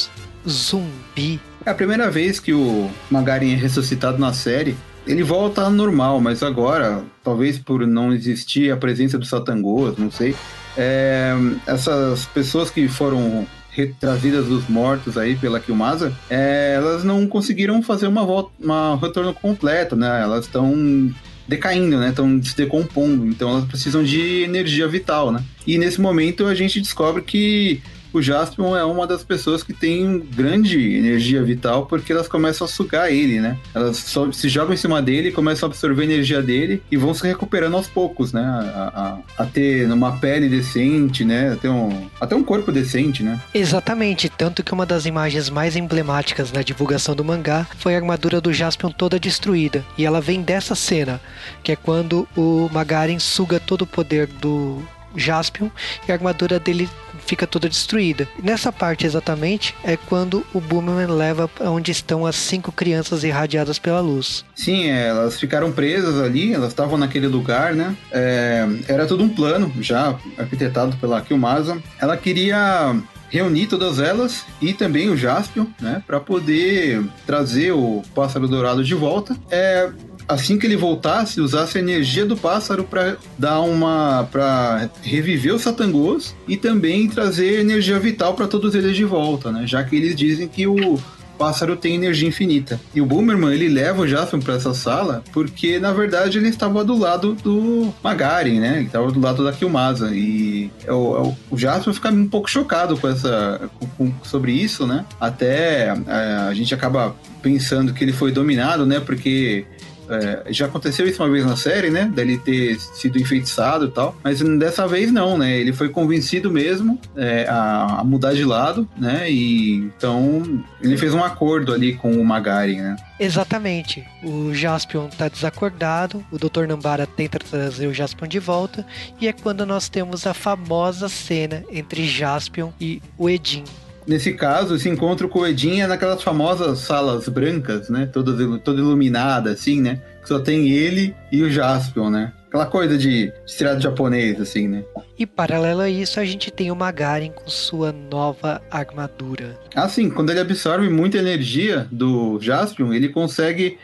zumbi. 0.48 1.40
É 1.66 1.70
a 1.70 1.74
primeira 1.74 2.10
vez 2.10 2.38
que 2.38 2.52
o 2.52 2.90
Magarin 3.10 3.52
é 3.52 3.56
ressuscitado 3.56 4.18
na 4.18 4.32
série. 4.32 4.76
Ele 5.06 5.22
volta 5.22 5.62
ao 5.62 5.70
normal, 5.70 6.20
mas 6.20 6.42
agora, 6.42 7.02
talvez 7.22 7.58
por 7.58 7.86
não 7.86 8.12
existir 8.12 8.70
a 8.70 8.76
presença 8.76 9.18
do 9.18 9.26
Satangos, 9.26 9.98
não 9.98 10.10
sei, 10.10 10.34
é, 10.76 11.34
essas 11.66 12.26
pessoas 12.26 12.70
que 12.70 12.88
foram 12.88 13.46
retrazidas 13.70 14.46
dos 14.46 14.68
mortos 14.68 15.18
aí 15.18 15.34
pela 15.34 15.58
Kilmasa, 15.58 16.12
é, 16.30 16.74
elas 16.76 17.02
não 17.02 17.26
conseguiram 17.26 17.82
fazer 17.82 18.06
uma 18.06 18.24
volta, 18.24 18.50
uma 18.60 18.96
retorno 18.96 19.34
completo, 19.34 19.96
né? 19.96 20.22
Elas 20.22 20.44
estão 20.44 21.12
decaindo, 21.46 21.98
né? 21.98 22.10
Estão 22.10 22.40
se 22.42 22.56
decompondo, 22.56 23.26
então 23.26 23.50
elas 23.50 23.64
precisam 23.64 24.04
de 24.04 24.42
energia 24.42 24.86
vital, 24.86 25.32
né? 25.32 25.42
E 25.66 25.76
nesse 25.76 26.00
momento 26.00 26.46
a 26.46 26.54
gente 26.54 26.80
descobre 26.80 27.22
que 27.22 27.82
o 28.14 28.22
Jaspion 28.22 28.76
é 28.76 28.84
uma 28.84 29.06
das 29.06 29.24
pessoas 29.24 29.62
que 29.62 29.72
tem 29.72 30.20
grande 30.20 30.96
energia 30.96 31.42
vital 31.42 31.86
porque 31.86 32.12
elas 32.12 32.28
começam 32.28 32.64
a 32.64 32.68
sugar 32.68 33.10
ele, 33.10 33.40
né? 33.40 33.58
Elas 33.74 33.96
só 33.96 34.30
se 34.30 34.48
jogam 34.48 34.72
em 34.72 34.76
cima 34.76 35.02
dele, 35.02 35.32
começam 35.32 35.68
a 35.68 35.70
absorver 35.70 36.02
a 36.02 36.04
energia 36.04 36.40
dele 36.40 36.80
e 36.90 36.96
vão 36.96 37.12
se 37.12 37.26
recuperando 37.26 37.76
aos 37.76 37.88
poucos, 37.88 38.32
né? 38.32 38.42
A, 38.42 39.18
a, 39.38 39.42
a 39.42 39.46
ter 39.46 39.90
uma 39.90 40.18
pele 40.18 40.48
decente, 40.48 41.24
né? 41.24 41.52
Até 41.52 41.68
um, 41.68 42.08
até 42.20 42.36
um 42.36 42.44
corpo 42.44 42.70
decente, 42.70 43.22
né? 43.22 43.40
Exatamente, 43.52 44.28
tanto 44.28 44.62
que 44.62 44.72
uma 44.72 44.86
das 44.86 45.06
imagens 45.06 45.50
mais 45.50 45.74
emblemáticas 45.74 46.52
na 46.52 46.62
divulgação 46.62 47.16
do 47.16 47.24
mangá 47.24 47.66
foi 47.78 47.94
a 47.94 47.98
armadura 47.98 48.40
do 48.40 48.52
Jaspion 48.52 48.90
toda 48.90 49.18
destruída. 49.18 49.84
E 49.98 50.06
ela 50.06 50.20
vem 50.20 50.40
dessa 50.40 50.76
cena, 50.76 51.20
que 51.64 51.72
é 51.72 51.76
quando 51.76 52.28
o 52.36 52.68
Magarin 52.72 53.18
suga 53.18 53.58
todo 53.58 53.82
o 53.82 53.86
poder 53.86 54.26
do 54.26 54.80
Jaspion 55.16 55.70
e 56.06 56.12
a 56.12 56.14
armadura 56.14 56.58
dele 56.58 56.88
fica 57.24 57.46
toda 57.46 57.68
destruída. 57.68 58.28
Nessa 58.42 58.72
parte 58.72 59.06
exatamente 59.06 59.74
é 59.82 59.96
quando 59.96 60.44
o 60.52 60.60
Boomerang 60.60 61.12
leva 61.12 61.50
onde 61.60 61.90
estão 61.90 62.26
as 62.26 62.36
cinco 62.36 62.70
crianças 62.70 63.24
irradiadas 63.24 63.78
pela 63.78 64.00
luz. 64.00 64.44
Sim, 64.54 64.90
é, 64.90 65.08
elas 65.08 65.38
ficaram 65.38 65.72
presas 65.72 66.20
ali, 66.20 66.52
elas 66.52 66.70
estavam 66.70 66.98
naquele 66.98 67.26
lugar, 67.26 67.74
né? 67.74 67.96
É, 68.12 68.66
era 68.88 69.06
todo 69.06 69.24
um 69.24 69.28
plano 69.28 69.72
já 69.80 70.16
arquitetado 70.38 70.96
pela 70.96 71.20
Kilmasa. 71.20 71.78
Ela 72.00 72.16
queria 72.16 72.94
reunir 73.34 73.66
todas 73.66 73.98
elas 73.98 74.44
e 74.62 74.72
também 74.72 75.10
o 75.10 75.16
Jaspion, 75.16 75.66
né, 75.80 76.00
para 76.06 76.20
poder 76.20 77.02
trazer 77.26 77.72
o 77.72 78.00
pássaro 78.14 78.46
dourado 78.46 78.84
de 78.84 78.94
volta. 78.94 79.36
É, 79.50 79.90
assim 80.28 80.58
que 80.58 80.66
ele 80.66 80.76
voltasse, 80.76 81.40
usasse 81.40 81.78
a 81.78 81.80
energia 81.80 82.24
do 82.24 82.36
pássaro 82.36 82.84
para 82.84 83.16
dar 83.38 83.60
uma 83.60 84.28
para 84.30 84.90
reviver 85.02 85.54
os 85.54 85.62
satangos 85.62 86.34
e 86.48 86.56
também 86.56 87.08
trazer 87.08 87.60
energia 87.60 87.98
vital 87.98 88.34
para 88.34 88.46
todos 88.46 88.74
eles 88.74 88.96
de 88.96 89.04
volta, 89.04 89.50
né? 89.52 89.66
Já 89.66 89.82
que 89.84 89.96
eles 89.96 90.14
dizem 90.14 90.48
que 90.48 90.66
o 90.66 90.98
pássaro 91.38 91.76
tem 91.76 91.94
energia 91.94 92.28
infinita. 92.28 92.80
E 92.94 93.00
o 93.00 93.06
Boomerman, 93.06 93.52
ele 93.52 93.68
leva 93.68 94.02
o 94.02 94.08
Jaspion 94.08 94.40
para 94.40 94.54
essa 94.54 94.72
sala 94.72 95.22
porque, 95.32 95.78
na 95.78 95.92
verdade, 95.92 96.38
ele 96.38 96.48
estava 96.48 96.84
do 96.84 96.96
lado 96.96 97.34
do 97.34 97.92
Magari, 98.02 98.58
né? 98.58 98.76
Ele 98.76 98.86
estava 98.86 99.10
do 99.10 99.20
lado 99.20 99.44
da 99.44 99.52
Kilmasa. 99.52 100.10
E 100.14 100.70
o, 100.88 101.34
o, 101.50 101.92
fica 101.92 102.10
um 102.10 102.28
pouco 102.28 102.48
chocado 102.48 102.96
com 102.96 103.08
essa, 103.08 103.68
com, 103.96 104.12
sobre 104.22 104.52
isso, 104.52 104.86
né? 104.86 105.04
Até 105.20 105.90
a, 105.90 105.96
é, 106.06 106.36
a 106.48 106.54
gente 106.54 106.74
acaba 106.74 107.14
pensando 107.42 107.92
que 107.92 108.02
ele 108.02 108.12
foi 108.12 108.32
dominado, 108.32 108.86
né? 108.86 109.00
Porque 109.00 109.66
é, 110.08 110.52
já 110.52 110.66
aconteceu 110.66 111.06
isso 111.06 111.22
uma 111.22 111.30
vez 111.30 111.44
na 111.44 111.56
série, 111.56 111.90
né? 111.90 112.10
Dele 112.14 112.38
ter 112.38 112.78
sido 112.78 113.18
enfeitiçado 113.18 113.86
e 113.86 113.90
tal. 113.90 114.16
Mas 114.22 114.40
dessa 114.58 114.86
vez 114.86 115.10
não, 115.12 115.38
né? 115.38 115.56
Ele 115.58 115.72
foi 115.72 115.88
convencido 115.88 116.50
mesmo 116.50 117.00
é, 117.16 117.46
a, 117.48 118.00
a, 118.00 118.04
mudar 118.04 118.34
de 118.34 118.44
lado, 118.44 118.88
né? 118.96 119.30
E 119.30 119.76
então 119.96 120.64
ele 120.80 120.96
fez 120.96 121.14
um 121.14 121.22
acordo 121.22 121.72
ali 121.72 121.94
com 121.94 122.12
o 122.12 122.24
Magari, 122.24 122.76
né? 122.76 122.96
Exatamente. 123.18 124.04
O 124.22 124.52
Jaspion 124.52 125.08
tá 125.08 125.28
desacordado, 125.28 126.24
o 126.30 126.38
Dr. 126.38 126.66
Nambara 126.66 127.06
tenta 127.06 127.38
trazer 127.38 127.86
o 127.86 127.94
Jaspion 127.94 128.26
de 128.26 128.38
volta, 128.38 128.84
e 129.20 129.28
é 129.28 129.32
quando 129.32 129.64
nós 129.64 129.88
temos 129.88 130.26
a 130.26 130.34
famosa 130.34 131.08
cena 131.08 131.64
entre 131.70 132.06
Jaspion 132.06 132.70
e 132.80 133.00
o 133.16 133.30
Edin, 133.30 133.64
Nesse 134.06 134.34
caso, 134.34 134.74
esse 134.74 134.88
encontro 134.88 135.28
com 135.28 135.40
o 135.40 135.46
Edin 135.46 135.80
é 135.80 135.86
naquelas 135.86 136.22
famosas 136.22 136.80
salas 136.80 137.28
brancas, 137.28 137.88
né? 137.88 138.06
Todas, 138.12 138.60
toda 138.62 138.80
iluminada, 138.80 139.50
assim, 139.50 139.80
né? 139.80 140.00
Que 140.20 140.28
só 140.28 140.38
tem 140.38 140.68
ele 140.68 141.14
e 141.32 141.42
o 141.42 141.50
Jaspion, 141.50 142.10
né? 142.10 142.32
Aquela 142.48 142.66
coisa 142.66 142.96
de 142.96 143.32
tirado 143.46 143.80
japonês, 143.80 144.40
assim, 144.40 144.68
né? 144.68 144.84
E 145.18 145.26
paralelo 145.26 145.80
a 145.80 145.88
isso, 145.88 146.20
a 146.20 146.24
gente 146.24 146.52
tem 146.52 146.70
o 146.70 146.76
Magarin 146.76 147.32
com 147.32 147.48
sua 147.48 147.92
nova 147.92 148.62
armadura. 148.70 149.58
Ah, 149.74 149.88
sim. 149.88 150.10
Quando 150.10 150.30
ele 150.30 150.40
absorve 150.40 150.88
muita 150.88 151.18
energia 151.18 151.88
do 151.90 152.38
Jaspion, 152.40 152.92
ele 152.92 153.08
consegue 153.08 153.78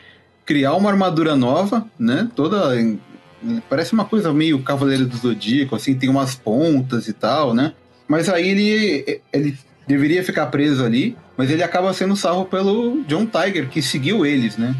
criar 0.45 0.75
uma 0.75 0.89
armadura 0.89 1.35
nova, 1.35 1.85
né? 1.99 2.29
Toda 2.35 2.73
parece 3.69 3.93
uma 3.93 4.05
coisa 4.05 4.31
meio 4.31 4.61
Cavaleiro 4.61 5.05
do 5.05 5.17
Zodíaco, 5.17 5.75
assim, 5.75 5.95
tem 5.95 6.09
umas 6.09 6.35
pontas 6.35 7.07
e 7.07 7.13
tal, 7.13 7.53
né? 7.53 7.73
Mas 8.07 8.29
aí 8.29 8.49
ele, 8.49 9.21
ele 9.33 9.57
deveria 9.91 10.23
ficar 10.23 10.47
preso 10.47 10.85
ali, 10.85 11.17
mas 11.35 11.49
ele 11.49 11.63
acaba 11.63 11.93
sendo 11.93 12.15
salvo 12.15 12.45
pelo 12.45 13.03
John 13.07 13.25
Tiger, 13.25 13.67
que 13.67 13.81
seguiu 13.81 14.25
eles, 14.25 14.57
né? 14.57 14.75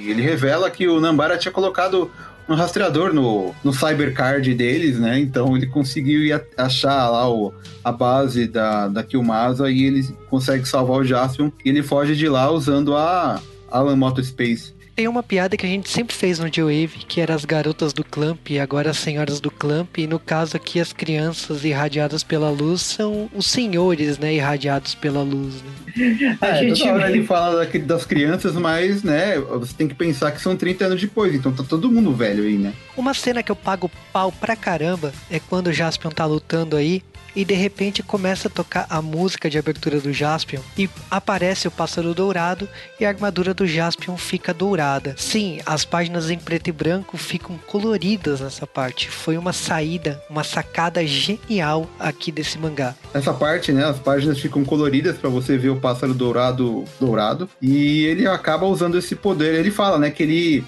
E 0.00 0.10
ele 0.10 0.22
revela 0.22 0.70
que 0.70 0.88
o 0.88 1.00
Nambara 1.00 1.36
tinha 1.36 1.52
colocado 1.52 2.10
um 2.48 2.54
rastreador 2.54 3.12
no, 3.12 3.54
no 3.62 3.72
cybercard 3.72 4.54
deles, 4.54 4.98
né? 4.98 5.18
Então 5.18 5.56
ele 5.56 5.66
conseguiu 5.66 6.20
ir 6.24 6.42
achar 6.56 7.08
lá 7.08 7.30
o, 7.30 7.52
a 7.82 7.92
base 7.92 8.46
da, 8.46 8.88
da 8.88 9.02
Killmasa 9.02 9.70
e 9.70 9.84
ele 9.84 10.02
consegue 10.28 10.66
salvar 10.66 10.98
o 10.98 11.04
Jaspion 11.04 11.50
e 11.64 11.68
ele 11.68 11.82
foge 11.82 12.14
de 12.16 12.28
lá 12.28 12.50
usando 12.50 12.96
a 12.96 13.40
Alan 13.70 13.96
Moto 13.96 14.22
Space. 14.22 14.73
Tem 14.94 15.08
uma 15.08 15.24
piada 15.24 15.56
que 15.56 15.66
a 15.66 15.68
gente 15.68 15.88
sempre 15.88 16.14
fez 16.14 16.38
no 16.38 16.48
J-Wave, 16.48 17.04
que 17.08 17.20
era 17.20 17.34
as 17.34 17.44
garotas 17.44 17.92
do 17.92 18.04
Clamp 18.04 18.48
e 18.48 18.60
agora 18.60 18.90
as 18.90 18.98
senhoras 18.98 19.40
do 19.40 19.50
Clamp. 19.50 19.98
E 19.98 20.06
no 20.06 20.20
caso 20.20 20.56
aqui, 20.56 20.78
as 20.78 20.92
crianças 20.92 21.64
irradiadas 21.64 22.22
pela 22.22 22.48
luz 22.48 22.82
são 22.82 23.28
os 23.34 23.46
senhores, 23.46 24.18
né? 24.18 24.34
Irradiados 24.34 24.94
pela 24.94 25.22
luz, 25.22 25.56
né? 25.56 26.36
É, 26.40 26.58
gente... 26.60 26.78
toda 26.78 26.92
hora 26.92 27.10
ele 27.10 27.26
fala 27.26 27.66
das 27.66 28.06
crianças, 28.06 28.54
mas, 28.54 29.02
né, 29.02 29.38
você 29.38 29.74
tem 29.74 29.88
que 29.88 29.94
pensar 29.94 30.30
que 30.32 30.40
são 30.40 30.56
30 30.56 30.86
anos 30.86 31.00
depois, 31.00 31.34
então 31.34 31.52
tá 31.52 31.62
todo 31.62 31.90
mundo 31.90 32.12
velho 32.12 32.44
aí, 32.44 32.56
né? 32.56 32.72
Uma 32.96 33.14
cena 33.14 33.42
que 33.42 33.50
eu 33.50 33.56
pago 33.56 33.90
pau 34.12 34.30
pra 34.30 34.56
caramba 34.56 35.12
é 35.30 35.40
quando 35.40 35.68
o 35.68 35.72
Jaspion 35.72 36.10
tá 36.10 36.24
lutando 36.24 36.76
aí 36.76 37.02
e 37.34 37.44
de 37.44 37.54
repente 37.54 38.02
começa 38.02 38.48
a 38.48 38.50
tocar 38.50 38.86
a 38.88 39.02
música 39.02 39.50
de 39.50 39.58
abertura 39.58 40.00
do 40.00 40.12
Jaspion 40.12 40.60
e 40.78 40.88
aparece 41.10 41.66
o 41.66 41.70
pássaro 41.70 42.14
dourado 42.14 42.68
e 42.98 43.04
a 43.04 43.08
armadura 43.08 43.52
do 43.52 43.66
Jaspion 43.66 44.16
fica 44.16 44.54
dourada. 44.54 44.83
Sim, 45.16 45.60
as 45.64 45.84
páginas 45.84 46.30
em 46.30 46.38
preto 46.38 46.68
e 46.68 46.72
branco 46.72 47.16
ficam 47.16 47.58
coloridas 47.66 48.40
nessa 48.40 48.66
parte. 48.66 49.08
Foi 49.08 49.36
uma 49.36 49.52
saída, 49.52 50.22
uma 50.28 50.44
sacada 50.44 51.04
genial 51.06 51.88
aqui 51.98 52.30
desse 52.30 52.58
mangá. 52.58 52.94
Essa 53.12 53.32
parte, 53.32 53.72
né, 53.72 53.84
as 53.84 53.98
páginas 53.98 54.38
ficam 54.38 54.64
coloridas 54.64 55.16
para 55.16 55.30
você 55.30 55.56
ver 55.56 55.70
o 55.70 55.80
pássaro 55.80 56.14
dourado 56.14 56.84
dourado 57.00 57.48
e 57.60 58.04
ele 58.04 58.26
acaba 58.26 58.66
usando 58.66 58.98
esse 58.98 59.14
poder. 59.14 59.54
Ele 59.54 59.70
fala, 59.70 59.98
né, 59.98 60.10
que 60.10 60.22
ele 60.22 60.64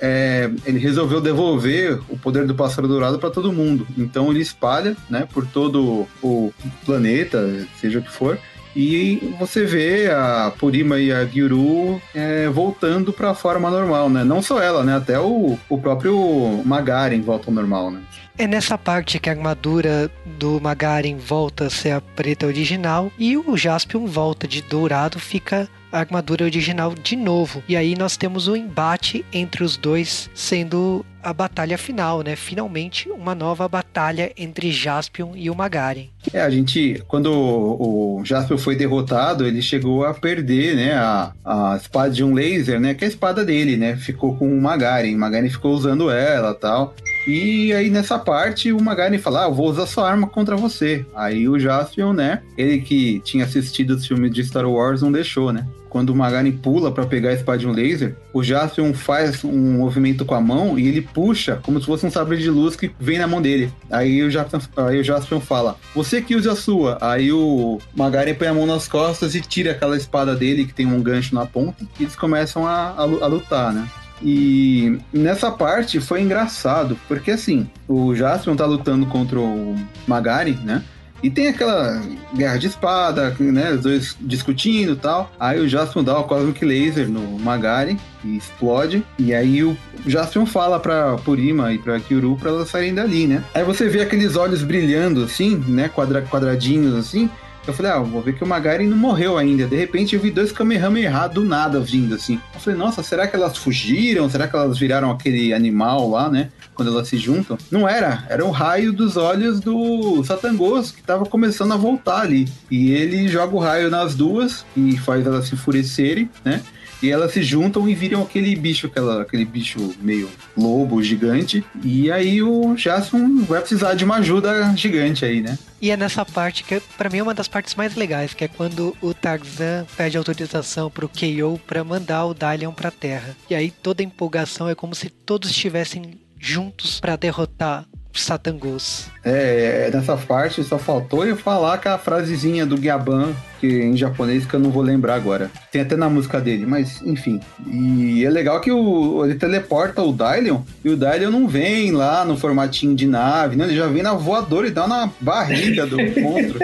é, 0.00 0.50
ele 0.64 0.78
resolveu 0.78 1.20
devolver 1.20 2.00
o 2.08 2.16
poder 2.16 2.46
do 2.46 2.54
pássaro 2.54 2.86
dourado 2.86 3.18
para 3.18 3.30
todo 3.30 3.52
mundo. 3.52 3.86
Então 3.96 4.30
ele 4.30 4.40
espalha, 4.40 4.96
né, 5.10 5.26
por 5.32 5.46
todo 5.46 6.06
o 6.22 6.52
planeta, 6.84 7.66
seja 7.80 7.98
o 7.98 8.02
que 8.02 8.10
for. 8.10 8.38
E 8.80 9.34
você 9.40 9.64
vê 9.64 10.08
a 10.08 10.52
Purima 10.56 11.00
e 11.00 11.12
a 11.12 11.24
Gyuru 11.24 12.00
é, 12.14 12.48
voltando 12.48 13.12
para 13.12 13.30
a 13.30 13.34
forma 13.34 13.68
normal, 13.68 14.08
né? 14.08 14.22
Não 14.22 14.40
só 14.40 14.62
ela, 14.62 14.84
né? 14.84 14.94
Até 14.94 15.18
o, 15.18 15.58
o 15.68 15.78
próprio 15.78 16.62
Magarin 16.64 17.20
volta 17.20 17.50
ao 17.50 17.54
normal, 17.54 17.90
né? 17.90 18.00
É 18.38 18.46
nessa 18.46 18.78
parte 18.78 19.18
que 19.18 19.28
a 19.28 19.32
armadura 19.32 20.08
do 20.24 20.60
Magarin 20.60 21.16
volta 21.16 21.66
a 21.66 21.70
ser 21.70 21.90
a 21.90 22.00
preta 22.00 22.46
original 22.46 23.10
e 23.18 23.36
o 23.36 23.56
Jaspion 23.56 24.06
volta 24.06 24.46
de 24.46 24.62
dourado, 24.62 25.18
fica 25.18 25.68
a 25.90 25.98
armadura 25.98 26.44
original 26.44 26.94
de 26.94 27.16
novo. 27.16 27.64
E 27.68 27.76
aí 27.76 27.96
nós 27.96 28.16
temos 28.16 28.46
o 28.46 28.52
um 28.52 28.56
embate 28.56 29.24
entre 29.32 29.64
os 29.64 29.76
dois, 29.76 30.30
sendo 30.36 31.04
a 31.22 31.32
batalha 31.32 31.76
final, 31.76 32.22
né? 32.22 32.36
Finalmente 32.36 33.10
uma 33.10 33.34
nova 33.34 33.68
batalha 33.68 34.32
entre 34.36 34.70
Jaspion 34.70 35.32
e 35.34 35.50
o 35.50 35.54
Magaren. 35.54 36.08
É, 36.32 36.40
a 36.40 36.50
gente, 36.50 37.02
quando 37.06 37.32
o, 37.32 38.22
Jaspion 38.24 38.58
foi 38.58 38.76
derrotado, 38.76 39.46
ele 39.46 39.62
chegou 39.62 40.04
a 40.04 40.12
perder, 40.12 40.76
né, 40.76 40.94
a, 40.94 41.32
a 41.44 41.76
espada 41.76 42.10
de 42.10 42.22
um 42.22 42.34
laser, 42.34 42.80
né, 42.80 42.94
que 42.94 43.04
é 43.04 43.06
a 43.06 43.10
espada 43.10 43.44
dele, 43.44 43.76
né, 43.76 43.96
ficou 43.96 44.36
com 44.36 44.46
o 44.46 44.60
Magaren, 44.60 45.14
o 45.14 45.18
Magaren 45.18 45.48
ficou 45.48 45.72
usando 45.72 46.10
ela 46.10 46.54
tal. 46.54 46.94
E 47.26 47.72
aí 47.72 47.90
nessa 47.90 48.18
parte 48.18 48.72
o 48.72 48.82
Magaren 48.82 49.18
fala, 49.18 49.44
ah, 49.44 49.48
eu 49.48 49.54
vou 49.54 49.68
usar 49.68 49.86
sua 49.86 50.08
arma 50.08 50.26
contra 50.26 50.56
você. 50.56 51.04
Aí 51.14 51.48
o 51.48 51.58
Jaspion, 51.58 52.12
né, 52.12 52.42
ele 52.56 52.80
que 52.80 53.20
tinha 53.20 53.44
assistido 53.44 53.90
os 53.90 54.06
filmes 54.06 54.32
de 54.32 54.44
Star 54.44 54.68
Wars 54.68 55.02
não 55.02 55.12
deixou, 55.12 55.52
né. 55.52 55.66
Quando 55.88 56.10
o 56.10 56.16
Magaren 56.16 56.50
pula 56.52 56.92
para 56.92 57.06
pegar 57.06 57.30
a 57.30 57.34
espada 57.34 57.58
de 57.58 57.66
um 57.66 57.72
laser, 57.72 58.16
o 58.32 58.42
Jaspion 58.42 58.92
faz 58.92 59.44
um 59.44 59.72
movimento 59.78 60.24
com 60.24 60.34
a 60.34 60.40
mão 60.40 60.78
e 60.78 60.86
ele 60.86 61.02
puxa 61.02 61.60
como 61.62 61.80
se 61.80 61.86
fosse 61.86 62.06
um 62.06 62.10
sabre 62.10 62.36
de 62.36 62.50
luz 62.50 62.76
que 62.76 62.90
vem 62.98 63.18
na 63.18 63.26
mão 63.26 63.40
dele. 63.40 63.72
Aí 63.90 64.22
o 64.22 64.30
Jaspion, 64.30 64.60
aí 64.76 65.00
o 65.00 65.04
Jaspion 65.04 65.40
fala, 65.40 65.76
você 65.94 66.20
que 66.20 66.34
use 66.34 66.48
a 66.48 66.54
sua. 66.54 66.98
Aí 67.00 67.32
o 67.32 67.78
Magaren 67.94 68.34
põe 68.34 68.48
a 68.48 68.54
mão 68.54 68.66
nas 68.66 68.88
costas 68.88 69.34
e 69.34 69.40
tira 69.40 69.72
aquela 69.72 69.96
espada 69.96 70.34
dele 70.34 70.64
que 70.64 70.74
tem 70.74 70.86
um 70.86 71.02
gancho 71.02 71.34
na 71.34 71.46
ponta 71.46 71.84
e 71.98 72.02
eles 72.02 72.16
começam 72.16 72.66
a, 72.66 72.90
a, 72.90 73.02
a 73.02 73.26
lutar, 73.26 73.72
né. 73.72 73.88
E 74.22 74.98
nessa 75.12 75.50
parte 75.50 76.00
foi 76.00 76.22
engraçado, 76.22 76.98
porque 77.06 77.30
assim, 77.30 77.68
o 77.86 78.14
Jaspion 78.14 78.56
tá 78.56 78.66
lutando 78.66 79.06
contra 79.06 79.38
o 79.38 79.76
Magari, 80.06 80.58
né? 80.64 80.82
E 81.22 81.30
tem 81.30 81.48
aquela 81.48 82.00
guerra 82.34 82.56
de 82.56 82.68
espada, 82.68 83.34
né? 83.40 83.72
Os 83.72 83.80
dois 83.80 84.16
discutindo 84.20 84.92
e 84.92 84.96
tal. 84.96 85.32
Aí 85.38 85.58
o 85.58 85.68
Jaspion 85.68 86.04
dá 86.04 86.18
o 86.18 86.24
Cosmic 86.24 86.64
Laser 86.64 87.08
no 87.08 87.38
Magari 87.38 87.98
e 88.24 88.36
explode. 88.36 89.04
E 89.18 89.34
aí 89.34 89.64
o 89.64 89.76
Jaspion 90.06 90.46
fala 90.46 90.78
pra 90.78 91.16
Purima 91.16 91.72
e 91.72 91.78
pra 91.78 91.98
Kyuru 91.98 92.36
pra 92.36 92.50
elas 92.50 92.68
saírem 92.68 92.94
dali, 92.94 93.26
né? 93.26 93.42
Aí 93.54 93.64
você 93.64 93.88
vê 93.88 94.02
aqueles 94.02 94.36
olhos 94.36 94.62
brilhando 94.62 95.24
assim, 95.24 95.56
né? 95.66 95.88
Quadra 95.88 96.22
quadradinhos 96.22 96.94
assim. 96.94 97.28
Eu 97.66 97.74
falei, 97.74 97.92
ah, 97.92 97.98
vou 97.98 98.22
ver 98.22 98.34
que 98.34 98.42
o 98.42 98.46
Magari 98.46 98.86
não 98.86 98.96
morreu 98.96 99.36
ainda. 99.36 99.66
De 99.66 99.76
repente 99.76 100.14
eu 100.14 100.20
vi 100.20 100.30
dois 100.30 100.50
Kamehameha 100.50 101.28
do 101.28 101.44
nada 101.44 101.80
vindo 101.80 102.14
assim. 102.14 102.40
Eu 102.54 102.60
falei, 102.60 102.78
nossa, 102.78 103.02
será 103.02 103.26
que 103.26 103.36
elas 103.36 103.58
fugiram? 103.58 104.28
Será 104.30 104.48
que 104.48 104.56
elas 104.56 104.78
viraram 104.78 105.10
aquele 105.10 105.52
animal 105.52 106.08
lá, 106.08 106.30
né? 106.30 106.50
Quando 106.74 106.90
elas 106.90 107.08
se 107.08 107.18
juntam? 107.18 107.58
Não 107.70 107.88
era, 107.88 108.24
era 108.28 108.44
o 108.44 108.50
raio 108.50 108.92
dos 108.92 109.16
olhos 109.16 109.60
do 109.60 110.22
Satangos 110.24 110.92
que 110.92 111.02
tava 111.02 111.26
começando 111.26 111.72
a 111.72 111.76
voltar 111.76 112.22
ali. 112.22 112.48
E 112.70 112.92
ele 112.92 113.28
joga 113.28 113.54
o 113.54 113.58
raio 113.58 113.90
nas 113.90 114.14
duas 114.14 114.64
e 114.76 114.96
faz 114.96 115.26
elas 115.26 115.48
se 115.48 115.54
enfurecerem, 115.54 116.30
né? 116.44 116.62
E 117.02 117.10
elas 117.10 117.32
se 117.32 117.42
juntam 117.42 117.88
e 117.88 117.94
viram 117.94 118.22
aquele 118.22 118.54
bicho, 118.56 118.86
aquela, 118.86 119.22
aquele 119.22 119.44
bicho 119.44 119.94
meio 120.00 120.28
lobo 120.56 121.02
gigante. 121.02 121.64
E 121.82 122.10
aí 122.10 122.42
o 122.42 122.74
Jason 122.74 123.42
vai 123.42 123.60
precisar 123.60 123.94
de 123.94 124.04
uma 124.04 124.16
ajuda 124.16 124.74
gigante 124.76 125.24
aí, 125.24 125.40
né? 125.40 125.58
E 125.80 125.90
é 125.90 125.96
nessa 125.96 126.24
parte 126.24 126.64
que, 126.64 126.80
para 126.96 127.08
mim, 127.08 127.18
é 127.18 127.22
uma 127.22 127.34
das 127.34 127.46
partes 127.46 127.76
mais 127.76 127.94
legais, 127.94 128.34
que 128.34 128.44
é 128.44 128.48
quando 128.48 128.96
o 129.00 129.14
Tarzan 129.14 129.86
pede 129.96 130.16
autorização 130.16 130.90
pro 130.90 131.08
KO 131.08 131.60
para 131.66 131.84
mandar 131.84 132.26
o 132.26 132.34
Dalion 132.34 132.72
pra 132.72 132.90
Terra. 132.90 133.36
E 133.48 133.54
aí 133.54 133.70
toda 133.70 134.02
a 134.02 134.04
empolgação 134.04 134.68
é 134.68 134.74
como 134.74 134.94
se 134.94 135.08
todos 135.08 135.50
estivessem 135.50 136.18
juntos 136.38 137.00
para 137.00 137.16
derrotar 137.16 137.86
Satangos. 138.22 139.06
É, 139.24 139.90
nessa 139.92 140.16
parte 140.16 140.62
só 140.64 140.78
faltou 140.78 141.24
eu 141.24 141.36
falar 141.36 141.78
com 141.78 141.88
a 141.88 141.98
frasezinha 141.98 142.64
do 142.64 142.76
Gyaban, 142.76 143.32
que 143.60 143.66
em 143.66 143.96
japonês 143.96 144.46
que 144.46 144.54
eu 144.54 144.60
não 144.60 144.70
vou 144.70 144.82
lembrar 144.82 145.14
agora. 145.14 145.50
Tem 145.70 145.82
até 145.82 145.96
na 145.96 146.08
música 146.08 146.40
dele, 146.40 146.66
mas 146.66 147.02
enfim. 147.02 147.40
E 147.66 148.24
é 148.24 148.30
legal 148.30 148.60
que 148.60 148.70
o, 148.70 149.24
ele 149.24 149.34
teleporta 149.34 150.02
o 150.02 150.12
Dylion 150.12 150.62
e 150.84 150.90
o 150.90 150.96
Dylion 150.96 151.30
não 151.30 151.48
vem 151.48 151.92
lá 151.92 152.24
no 152.24 152.36
formatinho 152.36 152.94
de 152.94 153.06
nave, 153.06 153.56
né? 153.56 153.64
Ele 153.64 153.76
já 153.76 153.86
vem 153.86 154.02
na 154.02 154.14
voadora 154.14 154.66
e 154.66 154.70
dá 154.70 154.86
na 154.86 155.10
barriga 155.20 155.86
do 155.86 155.96
monstro. 156.20 156.60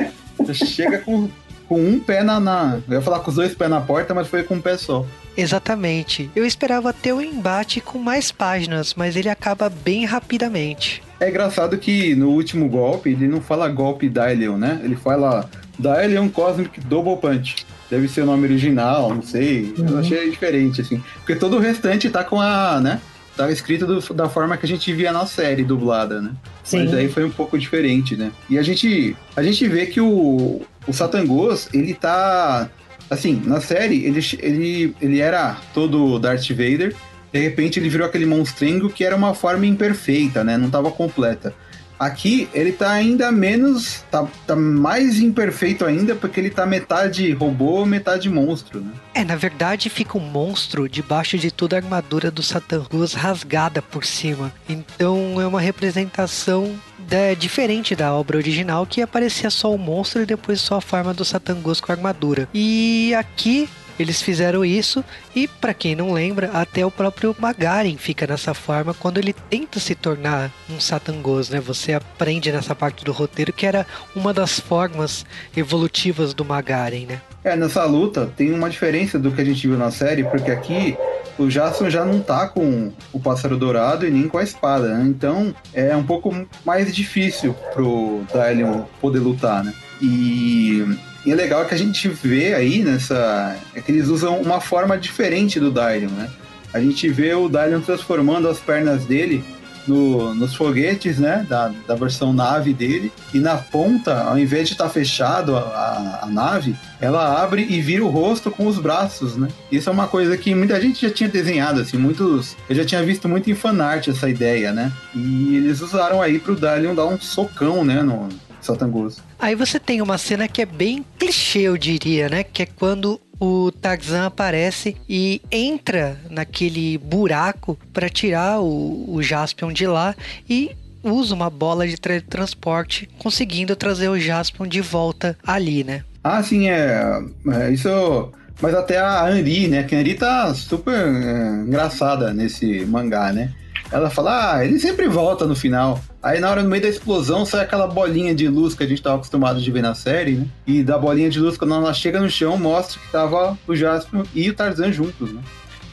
Chega 0.53 0.99
com, 0.99 1.29
com 1.69 1.81
um 1.81 1.99
pé 1.99 2.23
na, 2.23 2.39
na. 2.39 2.81
Eu 2.89 2.95
ia 2.95 3.03
falar 3.03 3.21
com 3.21 3.31
os 3.31 3.37
dois 3.37 3.55
pés 3.55 3.71
na 3.71 3.81
porta, 3.81 4.15
mas 4.15 4.29
foi 4.29 4.43
com 4.43 4.55
um 4.55 4.61
pé 4.61 4.77
só. 4.77 5.05
Exatamente. 5.37 6.31
Eu 6.35 6.47
esperava 6.47 6.93
ter 6.93 7.13
o 7.13 7.17
um 7.17 7.21
embate 7.21 7.81
com 7.81 7.99
mais 7.99 8.31
páginas, 8.31 8.95
mas 8.95 9.17
ele 9.17 9.29
acaba 9.29 9.69
bem 9.69 10.05
rapidamente. 10.05 11.03
É 11.25 11.31
engraçado 11.31 11.79
que 11.79 12.15
no 12.15 12.29
último 12.29 12.69
golpe 12.69 13.09
ele 13.09 13.27
não 13.27 13.41
fala 13.41 13.67
golpe 13.69 14.11
Dylion, 14.11 14.59
né? 14.59 14.79
Ele 14.85 14.95
fala 14.95 15.49
Dylion 15.79 16.29
Cosmic 16.29 16.81
Double 16.81 17.17
Punch. 17.17 17.67
Deve 17.91 18.09
ser 18.09 18.23
o 18.23 18.27
nome 18.27 18.45
original, 18.45 19.15
não 19.15 19.23
sei. 19.23 19.73
Uhum. 19.79 19.89
Eu 19.89 19.99
achei 20.01 20.31
diferente, 20.31 20.83
assim. 20.83 21.03
Porque 21.17 21.35
todo 21.35 21.57
o 21.57 21.61
restante 21.61 22.11
tá 22.11 22.23
com 22.23 22.39
a, 22.39 22.79
né? 22.79 23.01
Tava 23.35 23.51
escrito 23.53 23.87
do, 23.87 24.15
da 24.15 24.29
forma 24.29 24.57
que 24.59 24.67
a 24.67 24.69
gente 24.69 24.93
via 24.93 25.13
na 25.13 25.25
série 25.25 25.65
dublada, 25.65 26.21
né? 26.21 26.33
Sim. 26.63 26.85
Mas 26.85 26.95
aí 26.95 27.09
foi 27.09 27.25
um 27.25 27.31
pouco 27.31 27.59
diferente, 27.59 28.17
né? 28.17 28.31
E 28.51 28.59
a 28.59 28.63
gente, 28.63 29.17
a 29.35 29.43
gente 29.43 29.67
vê 29.67 29.87
que 29.87 30.03
o, 30.03 30.61
o 30.87 30.93
Satangos, 30.93 31.71
ele 31.73 31.95
tá 31.95 32.69
Assim, 33.11 33.43
na 33.45 33.61
série, 33.61 34.05
ele, 34.05 34.21
ele, 34.41 34.97
ele 35.01 35.21
era 35.21 35.59
todo 35.75 36.19
Darth 36.19 36.49
Vader. 36.49 36.95
De 37.35 37.41
repente, 37.41 37.81
ele 37.81 37.89
virou 37.89 38.07
aquele 38.07 38.27
monstrengo 38.27 38.89
que 38.89 39.03
era 39.03 39.17
uma 39.17 39.35
forma 39.35 39.67
imperfeita, 39.67 40.45
né? 40.45 40.57
Não 40.57 40.67
estava 40.67 40.93
completa. 40.93 41.53
Aqui, 41.99 42.49
ele 42.55 42.71
tá 42.71 42.93
ainda 42.93 43.33
menos. 43.33 44.05
Tá, 44.09 44.25
tá 44.47 44.55
mais 44.55 45.19
imperfeito 45.19 45.85
ainda, 45.85 46.15
porque 46.15 46.39
ele 46.39 46.49
tá 46.49 46.65
metade 46.65 47.33
robô, 47.33 47.85
metade 47.85 48.31
monstro, 48.31 48.81
né? 48.81 48.93
É, 49.13 49.25
na 49.25 49.35
verdade, 49.35 49.91
fica 49.91 50.17
um 50.17 50.21
monstro 50.21 50.89
debaixo 50.89 51.37
de 51.37 51.51
toda 51.51 51.75
a 51.75 51.81
armadura 51.81 52.31
do 52.31 52.41
Satangus 52.41 53.15
rasgada 53.15 53.83
por 53.83 54.05
cima. 54.05 54.53
Então, 54.69 55.41
é 55.41 55.47
uma 55.47 55.61
representação 55.61 56.73
é 57.11 57.35
diferente 57.35 57.95
da 57.95 58.15
obra 58.15 58.39
original, 58.39 58.87
que 58.87 59.03
aparecia 59.03 59.51
só 59.51 59.75
o 59.75 59.79
monstro 59.79 60.23
e 60.23 60.27
depois 60.27 60.61
só 60.61 60.77
a 60.77 60.81
forma 60.81 61.13
do 61.13 61.25
Satangos 61.25 61.81
com 61.81 61.93
a 61.93 61.95
armadura. 61.95 62.49
E 62.55 63.13
aqui 63.15 63.69
eles 63.99 64.21
fizeram 64.23 64.65
isso 64.65 65.05
e, 65.35 65.47
para 65.47 65.75
quem 65.75 65.95
não 65.95 66.13
lembra, 66.13 66.51
até 66.53 66.85
o 66.85 66.91
próprio 66.91 67.35
Magaren 67.39 67.97
fica 67.97 68.27
nessa 68.27 68.55
forma 68.55 68.95
quando 68.95 69.19
ele 69.19 69.33
tenta 69.33 69.79
se 69.79 69.95
tornar 69.95 70.51
um 70.71 70.81
Satangos, 70.81 71.51
né? 71.51 71.61
Você 71.61 71.93
aprende 71.93 72.51
nessa 72.51 72.75
parte 72.75 73.05
do 73.05 73.13
roteiro 73.13 73.53
que 73.53 73.67
era 73.67 73.87
uma 74.15 74.33
das 74.33 74.59
formas 74.59 75.25
evolutivas 75.57 76.35
do 76.35 76.45
Magaren, 76.45 77.07
né? 77.07 77.21
É, 77.43 77.55
nessa 77.57 77.85
luta 77.85 78.31
tem 78.37 78.53
uma 78.53 78.71
diferença 78.71 79.19
do 79.19 79.31
que 79.31 79.41
a 79.41 79.45
gente 79.45 79.67
viu 79.67 79.77
na 79.77 79.91
série, 79.91 80.25
porque 80.25 80.51
aqui 80.51 80.97
o 81.39 81.49
Jason 81.49 81.91
já 81.91 82.05
não 82.05 82.21
tá 82.21 82.49
com 82.49 82.93
o 83.13 83.21
pássaro 83.21 83.57
dourado 83.57 84.07
e 84.07 84.11
nem 84.11 84.29
com 84.29 84.39
a 84.39 84.43
espada, 84.43 84.97
né? 84.97 85.05
Então 85.09 85.55
é 85.73 85.95
um 85.97 86.05
pouco 86.05 86.47
mais 86.65 86.95
difícil 86.95 87.55
pro 87.73 88.25
Dylion 88.33 88.83
poder 89.01 89.19
lutar, 89.19 89.65
né? 89.65 89.75
E, 90.01 90.85
e 91.25 91.33
é 91.33 91.35
legal 91.35 91.65
que 91.65 91.75
a 91.75 91.79
gente 91.79 92.09
vê 92.09 92.55
aí 92.55 92.83
nessa. 92.83 93.57
É 93.75 93.81
que 93.81 93.91
eles 93.91 94.09
usam 94.09 94.41
uma 94.41 94.61
forma 94.61 94.99
diferente 94.99 95.59
do 95.59 95.71
Dylion, 95.71 96.11
né? 96.11 96.31
A 96.73 96.81
gente 96.81 97.09
vê 97.09 97.33
o 97.35 97.49
Dylion 97.49 97.81
transformando 97.81 98.49
as 98.49 98.59
pernas 98.59 99.05
dele 99.05 99.45
no, 99.87 100.35
nos 100.35 100.55
foguetes, 100.55 101.19
né, 101.19 101.47
da, 101.49 101.73
da 101.87 101.95
versão 101.95 102.33
nave 102.33 102.73
dele, 102.73 103.13
e 103.33 103.39
na 103.39 103.57
ponta, 103.57 104.23
ao 104.23 104.39
invés 104.39 104.69
de 104.69 104.75
estar 104.75 104.85
tá 104.85 104.91
fechado 104.91 105.57
a, 105.57 105.61
a, 105.61 106.25
a, 106.25 106.27
nave, 106.27 106.75
ela 107.01 107.43
abre 107.43 107.67
e 107.69 107.81
vira 107.81 108.05
o 108.05 108.09
rosto 108.09 108.51
com 108.51 108.67
os 108.67 108.79
braços, 108.79 109.37
né? 109.37 109.49
Isso 109.71 109.89
é 109.89 109.93
uma 109.93 110.07
coisa 110.07 110.37
que 110.37 110.55
muita 110.55 110.81
gente 110.81 111.07
já 111.07 111.13
tinha 111.13 111.29
desenhado, 111.29 111.81
assim, 111.81 111.99
muitos... 111.99 112.57
Eu 112.69 112.77
já 112.77 112.85
tinha 112.85 113.03
visto 113.03 113.29
muito 113.29 113.51
em 113.51 113.55
fanart 113.55 114.09
essa 114.09 114.29
ideia, 114.29 114.73
né? 114.73 114.91
E 115.15 115.57
eles 115.57 115.81
usaram 115.81 116.23
aí 116.23 116.39
pro 116.39 116.57
Dalion 116.57 116.95
dar 116.95 117.07
um 117.07 117.21
socão, 117.21 117.85
né, 117.85 118.03
no, 118.03 118.29
Satangoso. 118.65 119.23
Aí 119.39 119.55
você 119.55 119.79
tem 119.79 120.01
uma 120.01 120.19
cena 120.19 120.49
que 120.49 120.63
é 120.63 120.67
bem 120.67 121.05
clichê, 121.19 121.61
eu 121.61 121.77
diria, 121.77 122.29
né? 122.29 122.43
Que 122.43 122.63
é 122.63 122.67
quando 122.67 123.21
o 123.39 123.71
Tarzan 123.71 124.27
aparece 124.27 124.97
e 125.09 125.43
entra 125.51 126.19
naquele 126.31 126.99
buraco 126.99 127.79
para 127.93 128.09
tirar 128.09 128.61
o, 128.61 129.15
o 129.15 129.23
Jaspion 129.23 129.73
de 129.73 129.87
lá 129.87 130.15
e 130.49 130.71
usa 131.03 131.35
uma 131.35 131.51
bola 131.51 131.87
de 131.87 131.97
transporte, 131.97 133.09
conseguindo 133.19 133.77
trazer 133.77 134.09
o 134.09 134.19
Jaspion 134.19 134.67
de 134.67 134.81
volta 134.81 135.37
ali, 135.47 135.85
né? 135.85 136.05
Ah, 136.23 136.43
sim, 136.43 136.69
é. 136.69 137.23
é 137.53 137.71
isso. 137.71 138.33
Mas 138.63 138.75
até 138.75 138.99
a 138.99 139.27
Anri, 139.27 139.69
né? 139.69 139.83
Que 139.83 139.95
a 139.95 139.99
Anri 139.99 140.15
tá 140.15 140.55
super 140.55 140.95
é, 140.95 141.63
engraçada 141.67 142.33
nesse 142.33 142.87
mangá, 142.87 143.33
né? 143.33 143.53
Ela 143.95 144.11
fala, 144.11 144.57
ah, 144.57 144.67
ele 144.67 144.77
sempre 144.81 145.07
volta 145.07 145.47
no 145.47 145.55
final. 145.55 146.01
Aí 146.21 146.41
na 146.41 146.51
hora, 146.51 146.65
no 146.65 146.69
meio 146.69 146.83
da 146.83 146.89
explosão, 146.89 147.47
sai 147.47 147.61
aquela 147.61 147.87
bolinha 147.87 148.35
de 148.35 148.49
luz 148.49 148.75
que 148.75 148.83
a 148.83 148.87
gente 148.89 149.01
tava 149.01 149.15
acostumado 149.15 149.61
de 149.61 149.71
ver 149.71 149.83
na 149.83 149.95
série, 149.95 150.33
né? 150.33 150.49
E 150.67 150.83
da 150.83 150.99
bolinha 150.99 151.31
de 151.31 151.39
luz, 151.39 151.57
quando 151.57 151.75
ela 151.75 151.95
chega 151.95 152.21
no 152.21 152.29
chão, 152.29 152.59
mostra 152.59 152.99
que 152.99 153.13
tava 153.13 153.57
o 153.69 153.77
Jasper 153.77 154.23
e 154.35 154.51
o 154.51 154.55
Tarzan 154.55 154.91
juntos, 154.91 155.33
né? 155.33 155.41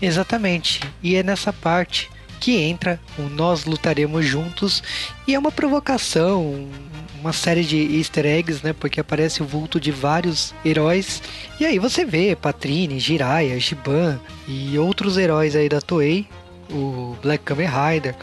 Exatamente. 0.02 0.82
E 1.04 1.16
é 1.16 1.22
nessa 1.22 1.54
parte 1.54 2.10
que 2.40 2.58
entra 2.58 3.00
o 3.20 3.22
Nós 3.22 3.66
Lutaremos 3.66 4.26
Juntos 4.26 4.82
e 5.28 5.36
é 5.36 5.38
uma 5.38 5.52
provocação, 5.52 6.68
uma 7.20 7.32
série 7.32 7.64
de 7.64 8.00
easter 8.00 8.26
eggs, 8.26 8.66
né? 8.66 8.74
Porque 8.74 9.00
aparece 9.00 9.44
o 9.44 9.46
vulto 9.46 9.80
de 9.80 9.92
vários 9.92 10.56
heróis. 10.66 11.22
E 11.60 11.66
aí 11.66 11.78
você 11.78 12.04
vê 12.04 12.36
Patrine, 12.36 13.00
Jiraiya, 13.00 13.60
Giban 13.60 14.20
e 14.48 14.76
outros 14.80 15.20
heróis 15.20 15.56
aí 15.56 15.70
da 15.70 15.80
Toei 15.80 16.28
o 16.72 17.16
Black 17.22 17.44
Kamen 17.44 17.68
Rider. 17.68 18.16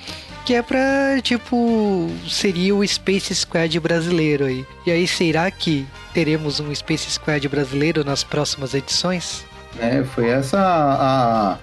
Que 0.45 0.55
é 0.55 0.63
pra, 0.63 1.21
tipo, 1.23 2.09
seria 2.27 2.75
o 2.75 2.87
Space 2.87 3.35
Squad 3.35 3.79
brasileiro 3.81 4.47
aí. 4.47 4.65
E 4.87 4.91
aí, 4.91 5.07
será 5.07 5.51
que 5.51 5.87
teremos 6.15 6.59
um 6.59 6.75
Space 6.75 7.11
Squad 7.11 7.47
brasileiro 7.49 8.03
nas 8.03 8.25
próximas 8.25 8.73
edições? 8.73 9.45
É, 9.79 10.03
foi 10.03 10.29
essa 10.31 10.59
a, 10.59 11.59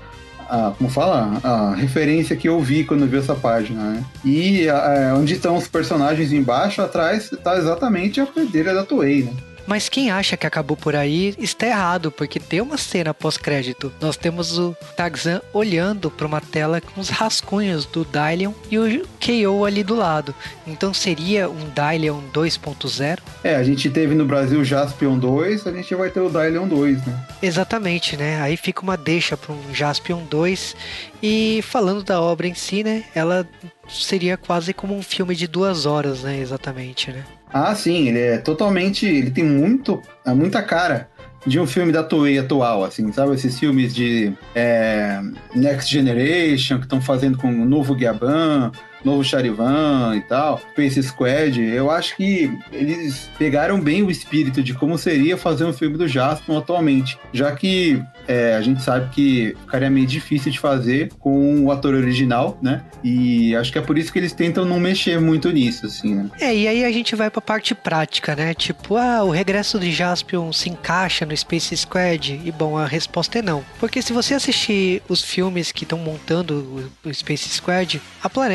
a, 0.48 0.72
como 0.78 0.90
fala? 0.90 1.40
A 1.44 1.74
referência 1.74 2.36
que 2.36 2.48
eu 2.48 2.62
vi 2.62 2.84
quando 2.84 3.08
vi 3.08 3.18
essa 3.18 3.34
página, 3.34 3.82
né? 3.92 4.06
E 4.24 4.70
a, 4.70 5.16
onde 5.18 5.34
estão 5.34 5.56
os 5.56 5.68
personagens 5.68 6.32
embaixo, 6.32 6.82
atrás, 6.82 7.32
tá 7.44 7.58
exatamente 7.58 8.22
a 8.22 8.26
bandeira 8.26 8.74
da 8.74 8.84
Toei, 8.84 9.24
né? 9.24 9.34
Mas 9.68 9.90
quem 9.90 10.12
acha 10.12 10.38
que 10.38 10.46
acabou 10.46 10.78
por 10.78 10.96
aí 10.96 11.36
está 11.40 11.68
errado, 11.68 12.12
porque 12.12 12.40
tem 12.40 12.62
uma 12.62 12.78
cena 12.78 13.14
pós-crédito. 13.14 13.92
Nós 14.00 14.16
temos 14.18 14.58
o 14.58 14.76
Tarzan 14.96 15.42
olhando 15.54 16.12
para 16.12 16.28
uma 16.28 16.42
tela 16.42 16.80
com 16.80 17.02
os 17.02 17.10
rascunhos 17.10 17.86
do 17.86 18.06
Dylion 18.06 18.54
e 18.70 18.78
o 18.78 19.08
KO 19.20 19.66
ali 19.66 19.84
do 19.84 19.96
lado. 19.96 20.36
Então 20.68 20.94
seria 20.94 21.50
um 21.50 21.70
Dylion 21.70 22.22
2.0? 22.34 23.20
É, 23.44 23.56
a 23.56 23.64
gente 23.64 23.90
teve 23.90 24.14
no 24.14 24.26
Brasil 24.26 24.60
o 24.60 24.66
Jaspion 24.66 25.18
2, 25.18 25.68
a 25.68 25.72
gente 25.72 25.96
vai 25.96 26.10
ter 26.10 26.20
o 26.20 26.30
Dylion 26.30 26.68
2, 26.68 27.06
né? 27.06 27.26
Exatamente, 27.42 28.18
né? 28.18 28.42
Aí 28.42 28.58
fica 28.58 28.82
uma 28.82 28.98
deixa 28.98 29.36
para 29.36 29.54
um 29.54 29.74
Jaspion 29.74 30.24
2. 30.30 30.76
E 31.22 31.62
falando 31.64 32.04
da 32.04 32.22
obra 32.22 32.48
em 32.48 32.54
si, 32.54 32.84
né? 32.84 33.04
Ela 33.16 33.48
seria 33.88 34.38
quase 34.38 34.74
como 34.74 34.96
um 34.96 35.02
filme 35.02 35.36
de 35.36 35.48
duas 35.48 35.86
horas, 35.86 36.22
né? 36.22 36.40
Exatamente, 36.40 37.12
né? 37.12 37.24
Ah, 37.58 37.74
sim, 37.74 38.10
ele 38.10 38.20
é 38.20 38.38
totalmente. 38.38 39.06
Ele 39.06 39.32
tem 39.32 39.46
muito, 39.46 40.02
é 40.26 40.34
muita 40.34 40.62
cara 40.62 41.10
de 41.48 41.58
um 41.58 41.66
filme 41.66 41.90
da 41.90 42.04
Toei 42.04 42.38
atual, 42.38 42.84
assim, 42.84 43.10
sabe? 43.14 43.34
Esses 43.34 43.58
filmes 43.58 43.96
de 43.96 44.34
é, 44.54 45.22
Next 45.56 45.90
Generation 45.90 46.80
que 46.80 46.84
estão 46.84 47.00
fazendo 47.00 47.38
com 47.38 47.48
o 47.48 47.64
novo 47.64 47.96
Gaban, 47.96 48.74
novo 49.06 49.24
Charivan 49.24 50.16
e 50.16 50.22
tal, 50.22 50.60
Space 50.72 51.02
Squad, 51.04 51.62
eu 51.62 51.92
acho 51.92 52.16
que 52.16 52.52
eles 52.72 53.30
pegaram 53.38 53.80
bem 53.80 54.04
o 54.04 54.10
espírito 54.10 54.64
de 54.64 54.74
como 54.74 54.98
seria 54.98 55.38
fazer 55.38 55.66
um 55.66 55.74
filme 55.74 55.98
do 55.98 56.08
Jaspion 56.08 56.58
atualmente, 56.58 57.18
já 57.32 57.52
que 57.52 58.02
é, 58.28 58.56
a 58.56 58.62
gente 58.62 58.82
sabe 58.82 59.10
que 59.14 59.56
ficaria 59.62 59.90
meio 59.90 60.08
difícil 60.08 60.52
de 60.52 60.60
fazer 60.60 61.12
com 61.20 61.64
o 61.64 61.72
ator 61.72 61.94
original, 61.94 62.58
né? 62.62 62.84
E 63.04 63.56
acho 63.56 63.72
que 63.72 63.78
é 63.78 63.82
por 63.82 63.98
isso 63.98 64.12
que 64.12 64.18
eles 64.18 64.34
tentam 64.34 64.66
não 64.66 64.80
mexer 64.80 65.20
muito 65.20 65.52
nisso, 65.52 65.86
assim, 65.86 66.16
né? 66.16 66.30
É, 66.40 66.56
e 66.56 66.68
aí 66.68 66.84
a 66.84 66.92
gente 66.92 67.16
vai 67.16 67.30
pra 67.30 67.42
parte 67.42 67.76
prática, 67.76 68.36
né? 68.36 68.54
Tipo, 68.54 68.98
ah, 68.98 69.24
o 69.24 69.30
regresso 69.30 69.80
de 69.80 69.92
Jaspion 69.92 70.52
se 70.52 70.70
encaixa 70.70 71.26
no 71.26 71.38
Space 71.38 71.76
Squad? 71.78 72.42
E 72.44 72.52
bom, 72.52 72.78
a 72.78 72.88
resposta 72.88 73.40
é 73.40 73.42
não. 73.42 73.64
Porque 73.80 74.02
se 74.02 74.12
você 74.12 74.34
assistir 74.34 75.04
os 75.08 75.22
filmes 75.22 75.72
que 75.72 75.84
estão 75.84 76.00
montando 76.00 76.90
o 77.04 77.14
Space 77.14 77.50
Squad, 77.50 78.02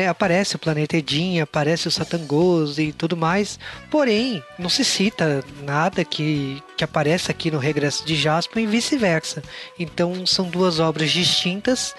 aparece 0.09 0.40
aparece 0.41 0.55
o 0.55 0.59
planeta 0.59 0.97
Edin, 0.97 1.39
aparece 1.39 1.87
o 1.87 1.91
Satangos 1.91 2.79
e 2.79 2.91
tudo 2.91 3.15
mais. 3.15 3.59
Porém, 3.91 4.43
não 4.57 4.69
se 4.69 4.83
cita 4.83 5.43
nada 5.63 6.03
que, 6.03 6.61
que 6.75 6.83
aparece 6.83 7.29
aqui 7.29 7.51
no 7.51 7.59
Regresso 7.59 8.03
de 8.05 8.15
Jasper 8.15 8.63
e 8.63 8.67
vice-versa. 8.67 9.43
Então 9.77 10.25
são 10.25 10.49
duas 10.49 10.79
obras 10.79 11.11
distintas 11.11 11.93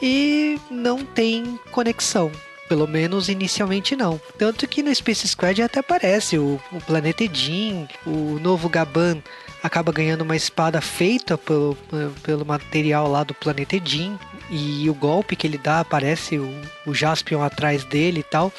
e 0.00 0.58
não 0.70 1.04
tem 1.04 1.58
conexão. 1.72 2.30
Pelo 2.68 2.86
menos 2.86 3.28
inicialmente 3.28 3.96
não. 3.96 4.20
Tanto 4.38 4.68
que 4.68 4.82
no 4.82 4.94
Space 4.94 5.26
Squad 5.26 5.60
até 5.62 5.80
aparece 5.80 6.38
o, 6.38 6.60
o 6.70 6.80
planeta 6.80 7.24
Edin, 7.24 7.88
o 8.06 8.38
novo 8.40 8.68
Gaban 8.68 9.22
acaba 9.62 9.90
ganhando 9.90 10.22
uma 10.22 10.36
espada 10.36 10.80
feita 10.80 11.36
pelo, 11.36 11.76
pelo 12.22 12.44
material 12.44 13.08
lá 13.08 13.24
do 13.24 13.34
planeta 13.34 13.74
Edin 13.74 14.16
e 14.50 14.88
o 14.88 14.94
golpe 14.94 15.36
que 15.36 15.46
ele 15.46 15.58
dá 15.58 15.80
aparece 15.80 16.38
o, 16.38 16.50
o 16.86 16.94
Jaspion 16.94 17.42
atrás 17.42 17.84
dele 17.84 18.20
e 18.20 18.24
tal. 18.24 18.52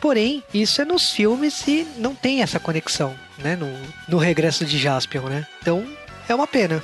Porém, 0.00 0.42
isso 0.52 0.82
é 0.82 0.84
nos 0.84 1.10
filmes 1.10 1.66
e 1.66 1.86
não 1.96 2.14
tem 2.14 2.42
essa 2.42 2.58
conexão, 2.58 3.14
né? 3.38 3.54
No, 3.54 3.72
no 4.08 4.18
regresso 4.18 4.64
de 4.64 4.76
Jaspion, 4.76 5.28
né? 5.28 5.46
Então, 5.60 5.86
é 6.28 6.34
uma 6.34 6.46
pena. 6.46 6.82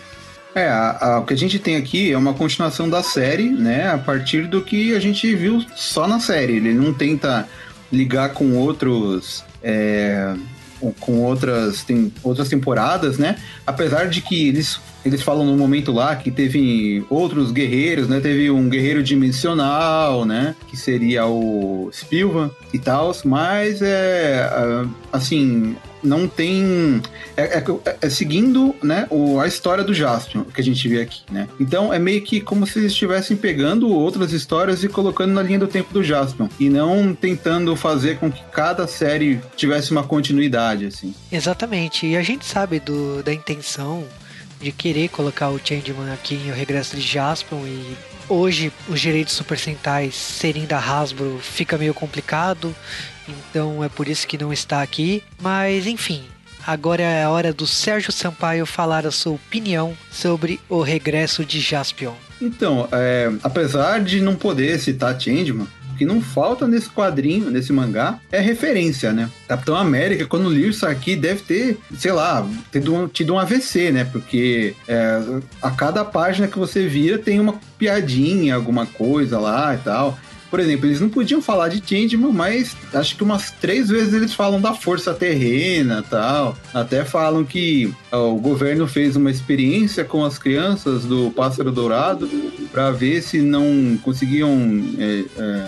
É, 0.54 0.68
a, 0.68 0.98
a, 1.00 1.18
o 1.20 1.26
que 1.26 1.34
a 1.34 1.36
gente 1.36 1.58
tem 1.58 1.76
aqui 1.76 2.12
é 2.12 2.18
uma 2.18 2.34
continuação 2.34 2.88
da 2.88 3.02
série, 3.02 3.48
né? 3.48 3.88
A 3.90 3.98
partir 3.98 4.46
do 4.46 4.62
que 4.62 4.94
a 4.94 5.00
gente 5.00 5.34
viu 5.34 5.64
só 5.74 6.06
na 6.06 6.20
série. 6.20 6.54
Ele 6.56 6.72
não 6.72 6.94
tenta 6.94 7.48
ligar 7.92 8.30
com 8.30 8.56
outros. 8.56 9.44
É, 9.62 10.34
com 11.00 11.22
outras, 11.22 11.82
tem 11.82 12.12
outras 12.22 12.48
temporadas, 12.48 13.18
né? 13.18 13.36
Apesar 13.66 14.08
de 14.08 14.20
que 14.20 14.48
eles 14.48 14.78
eles 15.08 15.22
falam 15.22 15.44
no 15.44 15.56
momento 15.56 15.92
lá 15.92 16.14
que 16.16 16.30
teve 16.30 17.04
outros 17.08 17.50
guerreiros, 17.50 18.08
né? 18.08 18.20
Teve 18.20 18.50
um 18.50 18.68
guerreiro 18.68 19.02
dimensional, 19.02 20.24
né? 20.24 20.54
Que 20.68 20.76
seria 20.76 21.26
o 21.26 21.90
Spilvan 21.92 22.50
e 22.72 22.78
tal, 22.78 23.14
mas 23.24 23.80
é 23.82 24.48
assim, 25.12 25.76
não 26.02 26.28
tem. 26.28 27.02
É, 27.36 27.58
é, 27.58 27.64
é, 28.02 28.10
seguindo 28.10 28.74
né, 28.82 29.06
o, 29.10 29.38
a 29.40 29.46
história 29.46 29.84
do 29.84 29.94
Jaspion 29.94 30.44
que 30.44 30.60
a 30.60 30.64
gente 30.64 30.86
vê 30.88 31.02
aqui, 31.02 31.22
né? 31.30 31.48
Então 31.58 31.92
é 31.92 31.98
meio 31.98 32.22
que 32.22 32.40
como 32.40 32.66
se 32.66 32.78
eles 32.78 32.92
estivessem 32.92 33.36
pegando 33.36 33.88
outras 33.88 34.32
histórias 34.32 34.82
e 34.84 34.88
colocando 34.88 35.32
na 35.32 35.42
linha 35.42 35.58
do 35.58 35.66
tempo 35.66 35.92
do 35.92 36.02
Jaspion. 36.02 36.48
E 36.58 36.68
não 36.68 37.14
tentando 37.14 37.74
fazer 37.76 38.18
com 38.18 38.30
que 38.30 38.42
cada 38.52 38.86
série 38.86 39.40
tivesse 39.56 39.90
uma 39.90 40.02
continuidade, 40.02 40.86
assim. 40.86 41.14
Exatamente. 41.30 42.06
E 42.06 42.16
a 42.16 42.22
gente 42.22 42.44
sabe 42.44 42.80
do, 42.80 43.22
da 43.22 43.32
intenção 43.32 44.04
de 44.60 44.72
querer 44.72 45.08
colocar 45.08 45.50
o 45.50 45.60
Changeman 45.62 46.12
aqui 46.12 46.34
em 46.34 46.50
O 46.50 46.54
Regresso 46.54 46.96
de 46.96 47.02
Jaspion 47.02 47.66
e 47.66 47.96
hoje 48.28 48.72
os 48.88 49.00
direitos 49.00 49.34
Super 49.34 49.58
Sentais 49.58 50.14
serem 50.14 50.66
da 50.66 50.78
Hasbro 50.78 51.38
fica 51.40 51.78
meio 51.78 51.94
complicado, 51.94 52.74
então 53.28 53.82
é 53.82 53.88
por 53.88 54.08
isso 54.08 54.26
que 54.26 54.38
não 54.38 54.52
está 54.52 54.82
aqui, 54.82 55.22
mas 55.40 55.86
enfim, 55.86 56.24
Agora 56.68 57.02
é 57.02 57.24
a 57.24 57.30
hora 57.30 57.50
do 57.50 57.66
Sérgio 57.66 58.12
Sampaio 58.12 58.66
falar 58.66 59.06
a 59.06 59.10
sua 59.10 59.32
opinião 59.32 59.96
sobre 60.10 60.60
o 60.68 60.82
regresso 60.82 61.42
de 61.42 61.60
Jaspion. 61.60 62.12
Então, 62.42 62.86
é, 62.92 63.32
apesar 63.42 64.00
de 64.00 64.20
não 64.20 64.36
poder 64.36 64.78
citar 64.78 65.18
Changeman, 65.18 65.66
que 65.98 66.06
não 66.06 66.20
falta 66.20 66.66
nesse 66.66 66.88
quadrinho, 66.88 67.50
nesse 67.50 67.72
mangá, 67.72 68.20
é 68.30 68.40
referência, 68.40 69.12
né? 69.12 69.28
Capitão 69.48 69.76
América, 69.76 70.24
quando 70.26 70.48
li 70.48 70.68
isso 70.68 70.86
aqui, 70.86 71.16
deve 71.16 71.42
ter, 71.42 71.78
sei 71.98 72.12
lá, 72.12 72.46
tido 72.70 72.94
um, 72.94 73.08
tido 73.08 73.34
um 73.34 73.38
AVC, 73.38 73.90
né? 73.90 74.04
Porque 74.04 74.74
é, 74.86 75.20
a 75.60 75.70
cada 75.70 76.04
página 76.04 76.46
que 76.46 76.58
você 76.58 76.86
vira 76.86 77.18
tem 77.18 77.40
uma 77.40 77.54
piadinha, 77.76 78.54
alguma 78.54 78.86
coisa 78.86 79.38
lá 79.38 79.74
e 79.74 79.78
tal. 79.78 80.18
Por 80.50 80.60
exemplo, 80.60 80.86
eles 80.86 81.00
não 81.00 81.08
podiam 81.08 81.42
falar 81.42 81.68
de 81.68 81.82
Changeman, 81.86 82.32
mas 82.32 82.74
acho 82.94 83.16
que 83.16 83.22
umas 83.22 83.50
três 83.50 83.88
vezes 83.88 84.14
eles 84.14 84.32
falam 84.32 84.60
da 84.60 84.72
força 84.72 85.12
terrena 85.12 86.02
tal. 86.08 86.56
Até 86.72 87.04
falam 87.04 87.44
que 87.44 87.92
ó, 88.10 88.32
o 88.32 88.38
governo 88.38 88.86
fez 88.86 89.14
uma 89.14 89.30
experiência 89.30 90.04
com 90.04 90.24
as 90.24 90.38
crianças 90.38 91.04
do 91.04 91.30
Pássaro 91.30 91.70
Dourado 91.70 92.28
para 92.72 92.90
ver 92.90 93.22
se 93.22 93.40
não 93.42 93.98
conseguiam 94.02 94.50
é, 94.98 95.24
é, 95.36 95.66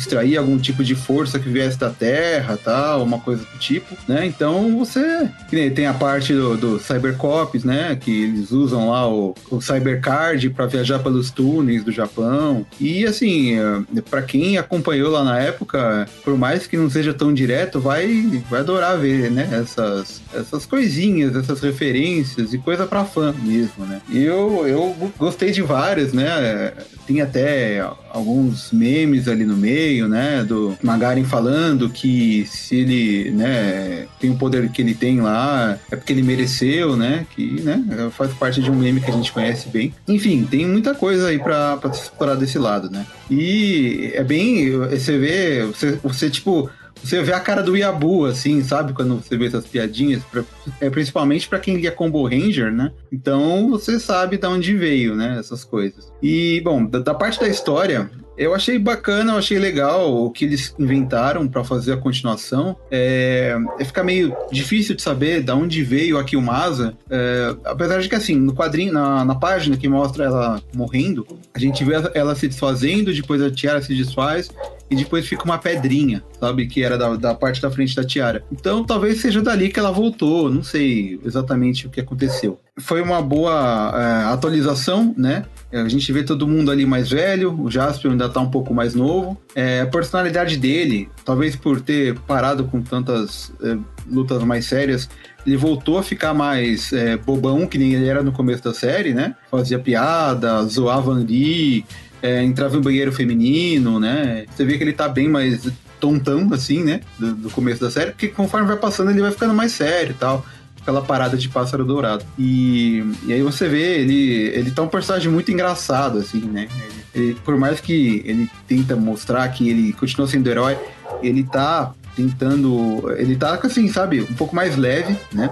extrair 0.00 0.36
algum 0.36 0.58
tipo 0.58 0.82
de 0.82 0.94
força 0.94 1.38
que 1.38 1.48
viesse 1.48 1.78
da 1.78 1.90
Terra, 1.90 2.58
tal, 2.62 3.02
uma 3.02 3.18
coisa 3.18 3.42
do 3.44 3.58
tipo, 3.58 3.96
né? 4.08 4.26
Então 4.26 4.78
você 4.78 5.30
tem 5.74 5.86
a 5.86 5.94
parte 5.94 6.32
do, 6.32 6.56
do 6.56 6.78
Cybercops, 6.78 7.64
né? 7.64 7.96
Que 8.00 8.24
eles 8.24 8.50
usam 8.50 8.90
lá 8.90 9.08
o, 9.08 9.34
o 9.50 9.60
Cybercard 9.60 10.50
para 10.50 10.66
viajar 10.66 10.98
pelos 10.98 11.30
túneis 11.30 11.84
do 11.84 11.92
Japão. 11.92 12.66
E 12.80 13.04
assim, 13.04 13.58
é, 13.58 14.00
para 14.08 14.22
quem 14.22 14.58
acompanhou 14.58 15.10
lá 15.10 15.22
na 15.22 15.38
época, 15.38 16.08
por 16.24 16.36
mais 16.36 16.66
que 16.66 16.76
não 16.76 16.88
seja 16.90 17.12
tão 17.14 17.32
direto, 17.32 17.80
vai, 17.80 18.42
vai 18.48 18.60
adorar 18.60 18.98
ver, 18.98 19.30
né? 19.30 19.48
Essas, 19.52 20.22
essas 20.34 20.66
coisinhas, 20.66 21.36
essas 21.36 21.60
referências 21.60 22.52
e 22.54 22.58
coisa 22.58 22.86
para 22.86 23.04
fã 23.04 23.34
mesmo, 23.42 23.84
né? 23.84 24.00
Eu, 24.12 24.66
eu 24.66 25.12
gostei 25.18 25.50
de 25.50 25.62
várias, 25.62 26.12
né? 26.12 26.72
Tem 27.06 27.20
até 27.20 27.84
alguns 28.12 28.70
memes 28.72 29.28
ali 29.28 29.44
no 29.44 29.56
meio, 29.56 29.89
né? 30.08 30.44
Do 30.44 30.76
Magarin 30.82 31.24
falando 31.24 31.90
que 31.90 32.46
se 32.46 32.76
ele, 32.76 33.30
né, 33.30 34.06
tem 34.18 34.30
o 34.30 34.36
poder 34.36 34.70
que 34.70 34.82
ele 34.82 34.94
tem 34.94 35.20
lá, 35.20 35.78
é 35.90 35.96
porque 35.96 36.12
ele 36.12 36.22
mereceu, 36.22 36.96
né? 36.96 37.26
Que, 37.34 37.60
né, 37.62 38.10
faz 38.12 38.32
parte 38.32 38.62
de 38.62 38.70
um 38.70 38.76
meme 38.76 39.00
que 39.00 39.10
a 39.10 39.14
gente 39.14 39.32
conhece 39.32 39.68
bem. 39.68 39.92
Enfim, 40.06 40.46
tem 40.48 40.66
muita 40.66 40.94
coisa 40.94 41.28
aí 41.28 41.38
pra, 41.38 41.76
pra 41.76 41.90
explorar 41.90 42.34
desse 42.34 42.58
lado, 42.58 42.90
né? 42.90 43.06
E 43.30 44.10
é 44.14 44.22
bem. 44.22 44.70
Você 44.70 45.18
vê, 45.18 45.64
você, 45.64 45.98
você 46.02 46.30
tipo 46.30 46.70
você 47.02 47.22
vê 47.22 47.32
a 47.32 47.40
cara 47.40 47.62
do 47.62 47.76
Yabu, 47.76 48.26
assim, 48.26 48.62
sabe? 48.62 48.92
Quando 48.92 49.16
você 49.16 49.36
vê 49.36 49.46
essas 49.46 49.66
piadinhas, 49.66 50.22
pra, 50.24 50.42
é 50.80 50.90
principalmente 50.90 51.48
para 51.48 51.58
quem 51.58 51.76
lia 51.76 51.90
Combo 51.90 52.26
Ranger, 52.26 52.72
né? 52.72 52.92
Então 53.12 53.70
você 53.70 53.98
sabe 53.98 54.36
de 54.36 54.46
onde 54.46 54.76
veio, 54.76 55.14
né? 55.14 55.36
Essas 55.38 55.64
coisas. 55.64 56.12
E, 56.22 56.60
bom, 56.62 56.84
da, 56.84 56.98
da 56.98 57.14
parte 57.14 57.40
da 57.40 57.48
história, 57.48 58.10
eu 58.40 58.54
achei 58.54 58.78
bacana, 58.78 59.32
eu 59.32 59.36
achei 59.36 59.58
legal 59.58 60.24
o 60.24 60.30
que 60.30 60.46
eles 60.46 60.74
inventaram 60.78 61.46
para 61.46 61.62
fazer 61.62 61.92
a 61.92 61.96
continuação. 61.98 62.74
É, 62.90 63.54
é, 63.78 63.84
fica 63.84 64.02
meio 64.02 64.34
difícil 64.50 64.96
de 64.96 65.02
saber 65.02 65.42
de 65.42 65.52
onde 65.52 65.82
veio 65.82 66.16
a 66.16 66.24
Kilmasa. 66.24 66.96
É, 67.10 67.54
apesar 67.66 68.00
de 68.00 68.08
que, 68.08 68.14
assim, 68.14 68.36
no 68.36 68.54
quadrinho, 68.54 68.94
na, 68.94 69.26
na, 69.26 69.34
página 69.34 69.76
que 69.76 69.88
mostra 69.88 70.24
ela 70.24 70.62
morrendo, 70.74 71.26
a 71.52 71.58
gente 71.58 71.84
vê 71.84 71.94
ela 72.14 72.34
se 72.34 72.48
desfazendo, 72.48 73.12
depois 73.12 73.42
a 73.42 73.50
Tiara 73.50 73.82
se 73.82 73.94
desfaz 73.94 74.50
e 74.90 74.96
depois 74.96 75.26
fica 75.26 75.44
uma 75.44 75.56
pedrinha, 75.56 76.22
sabe? 76.38 76.66
Que 76.66 76.82
era 76.82 76.98
da, 76.98 77.14
da 77.16 77.34
parte 77.34 77.62
da 77.62 77.70
frente 77.70 77.94
da 77.94 78.04
tiara. 78.04 78.44
Então 78.50 78.84
talvez 78.84 79.20
seja 79.20 79.40
dali 79.40 79.68
que 79.68 79.78
ela 79.78 79.92
voltou, 79.92 80.50
não 80.50 80.62
sei 80.62 81.20
exatamente 81.24 81.86
o 81.86 81.90
que 81.90 82.00
aconteceu. 82.00 82.60
Foi 82.78 83.00
uma 83.00 83.22
boa 83.22 83.92
é, 83.94 84.32
atualização, 84.32 85.14
né? 85.16 85.44
A 85.72 85.88
gente 85.88 86.12
vê 86.12 86.24
todo 86.24 86.48
mundo 86.48 86.70
ali 86.70 86.84
mais 86.84 87.10
velho, 87.10 87.60
o 87.60 87.70
Jasper 87.70 88.10
ainda 88.10 88.28
tá 88.28 88.40
um 88.40 88.50
pouco 88.50 88.74
mais 88.74 88.94
novo. 88.94 89.40
É, 89.54 89.82
a 89.82 89.86
personalidade 89.86 90.56
dele, 90.56 91.08
talvez 91.24 91.54
por 91.54 91.80
ter 91.80 92.18
parado 92.20 92.64
com 92.64 92.82
tantas 92.82 93.52
é, 93.62 93.76
lutas 94.10 94.42
mais 94.42 94.66
sérias, 94.66 95.08
ele 95.46 95.56
voltou 95.56 95.98
a 95.98 96.02
ficar 96.02 96.34
mais 96.34 96.92
é, 96.92 97.16
bobão, 97.16 97.66
que 97.66 97.78
nem 97.78 97.94
ele 97.94 98.08
era 98.08 98.22
no 98.22 98.32
começo 98.32 98.64
da 98.64 98.74
série, 98.74 99.14
né? 99.14 99.36
Fazia 99.50 99.78
piada, 99.78 100.64
zoava 100.64 101.12
ali, 101.12 101.84
é, 102.22 102.42
entrava 102.42 102.76
em 102.76 102.80
banheiro 102.80 103.12
feminino, 103.12 103.98
né? 103.98 104.46
Você 104.54 104.64
vê 104.64 104.76
que 104.76 104.84
ele 104.84 104.92
tá 104.92 105.08
bem 105.08 105.28
mais 105.28 105.68
tontão, 105.98 106.48
assim, 106.52 106.82
né? 106.82 107.00
Do, 107.18 107.34
do 107.34 107.50
começo 107.50 107.80
da 107.80 107.90
série, 107.90 108.10
porque 108.10 108.28
conforme 108.28 108.66
vai 108.66 108.76
passando 108.76 109.10
ele 109.10 109.20
vai 109.20 109.30
ficando 109.30 109.54
mais 109.54 109.72
sério 109.72 110.12
e 110.12 110.14
tal 110.14 110.44
aquela 110.80 111.02
parada 111.02 111.36
de 111.36 111.48
pássaro 111.48 111.84
dourado. 111.84 112.24
E, 112.38 113.04
e 113.26 113.32
aí 113.32 113.42
você 113.42 113.68
vê, 113.68 114.00
ele, 114.00 114.48
ele 114.54 114.70
tá 114.70 114.82
um 114.82 114.88
personagem 114.88 115.30
muito 115.30 115.50
engraçado, 115.50 116.18
assim, 116.18 116.40
né? 116.40 116.68
Ele, 117.14 117.26
ele, 117.26 117.34
por 117.44 117.56
mais 117.56 117.80
que 117.80 118.22
ele 118.24 118.50
tenta 118.66 118.96
mostrar 118.96 119.46
que 119.48 119.68
ele 119.68 119.92
continua 119.92 120.26
sendo 120.26 120.48
herói, 120.48 120.78
ele 121.22 121.44
tá 121.44 121.92
tentando. 122.16 123.12
Ele 123.16 123.36
tá, 123.36 123.58
assim, 123.62 123.88
sabe, 123.88 124.22
um 124.22 124.34
pouco 124.34 124.54
mais 124.54 124.76
leve, 124.76 125.16
né? 125.32 125.50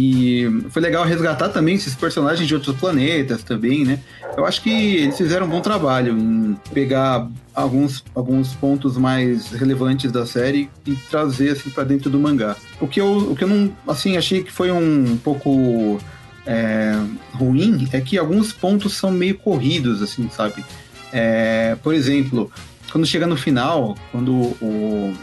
E 0.00 0.46
foi 0.70 0.80
legal 0.80 1.04
resgatar 1.04 1.48
também 1.48 1.74
esses 1.74 1.92
personagens 1.96 2.46
de 2.46 2.54
outros 2.54 2.76
planetas 2.76 3.42
também, 3.42 3.84
né? 3.84 3.98
Eu 4.36 4.46
acho 4.46 4.62
que 4.62 4.70
eles 4.70 5.16
fizeram 5.16 5.46
um 5.46 5.48
bom 5.48 5.60
trabalho 5.60 6.16
em 6.16 6.56
pegar 6.72 7.28
alguns, 7.52 8.04
alguns 8.14 8.54
pontos 8.54 8.96
mais 8.96 9.50
relevantes 9.50 10.12
da 10.12 10.24
série 10.24 10.70
e 10.86 10.94
trazer 10.94 11.50
assim 11.50 11.70
para 11.70 11.82
dentro 11.82 12.08
do 12.08 12.20
mangá. 12.20 12.54
O 12.80 12.86
que 12.86 13.00
eu, 13.00 13.32
o 13.32 13.34
que 13.34 13.42
eu 13.42 13.48
não, 13.48 13.72
assim, 13.88 14.16
achei 14.16 14.44
que 14.44 14.52
foi 14.52 14.70
um 14.70 15.16
pouco 15.16 15.98
é, 16.46 16.94
ruim 17.32 17.88
é 17.92 18.00
que 18.00 18.16
alguns 18.16 18.52
pontos 18.52 18.96
são 18.96 19.10
meio 19.10 19.36
corridos, 19.36 20.00
assim, 20.00 20.30
sabe? 20.30 20.64
É, 21.12 21.76
por 21.82 21.92
exemplo, 21.92 22.52
quando 22.90 23.06
chega 23.06 23.26
no 23.26 23.36
final, 23.36 23.96
quando 24.10 24.32
o, 24.32 25.14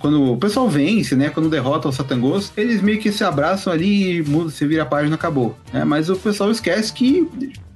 quando 0.00 0.32
o 0.32 0.36
pessoal 0.36 0.68
vence, 0.68 1.14
né? 1.14 1.30
Quando 1.30 1.48
derrota 1.48 1.88
o 1.88 1.92
Satangos, 1.92 2.52
eles 2.56 2.82
meio 2.82 2.98
que 2.98 3.12
se 3.12 3.24
abraçam 3.24 3.72
ali 3.72 4.20
e 4.20 4.50
se 4.50 4.66
vira 4.66 4.82
a 4.82 4.86
página 4.86 5.14
acabou. 5.14 5.56
Né? 5.72 5.84
Mas 5.84 6.10
o 6.10 6.16
pessoal 6.16 6.50
esquece 6.50 6.92
que 6.92 7.28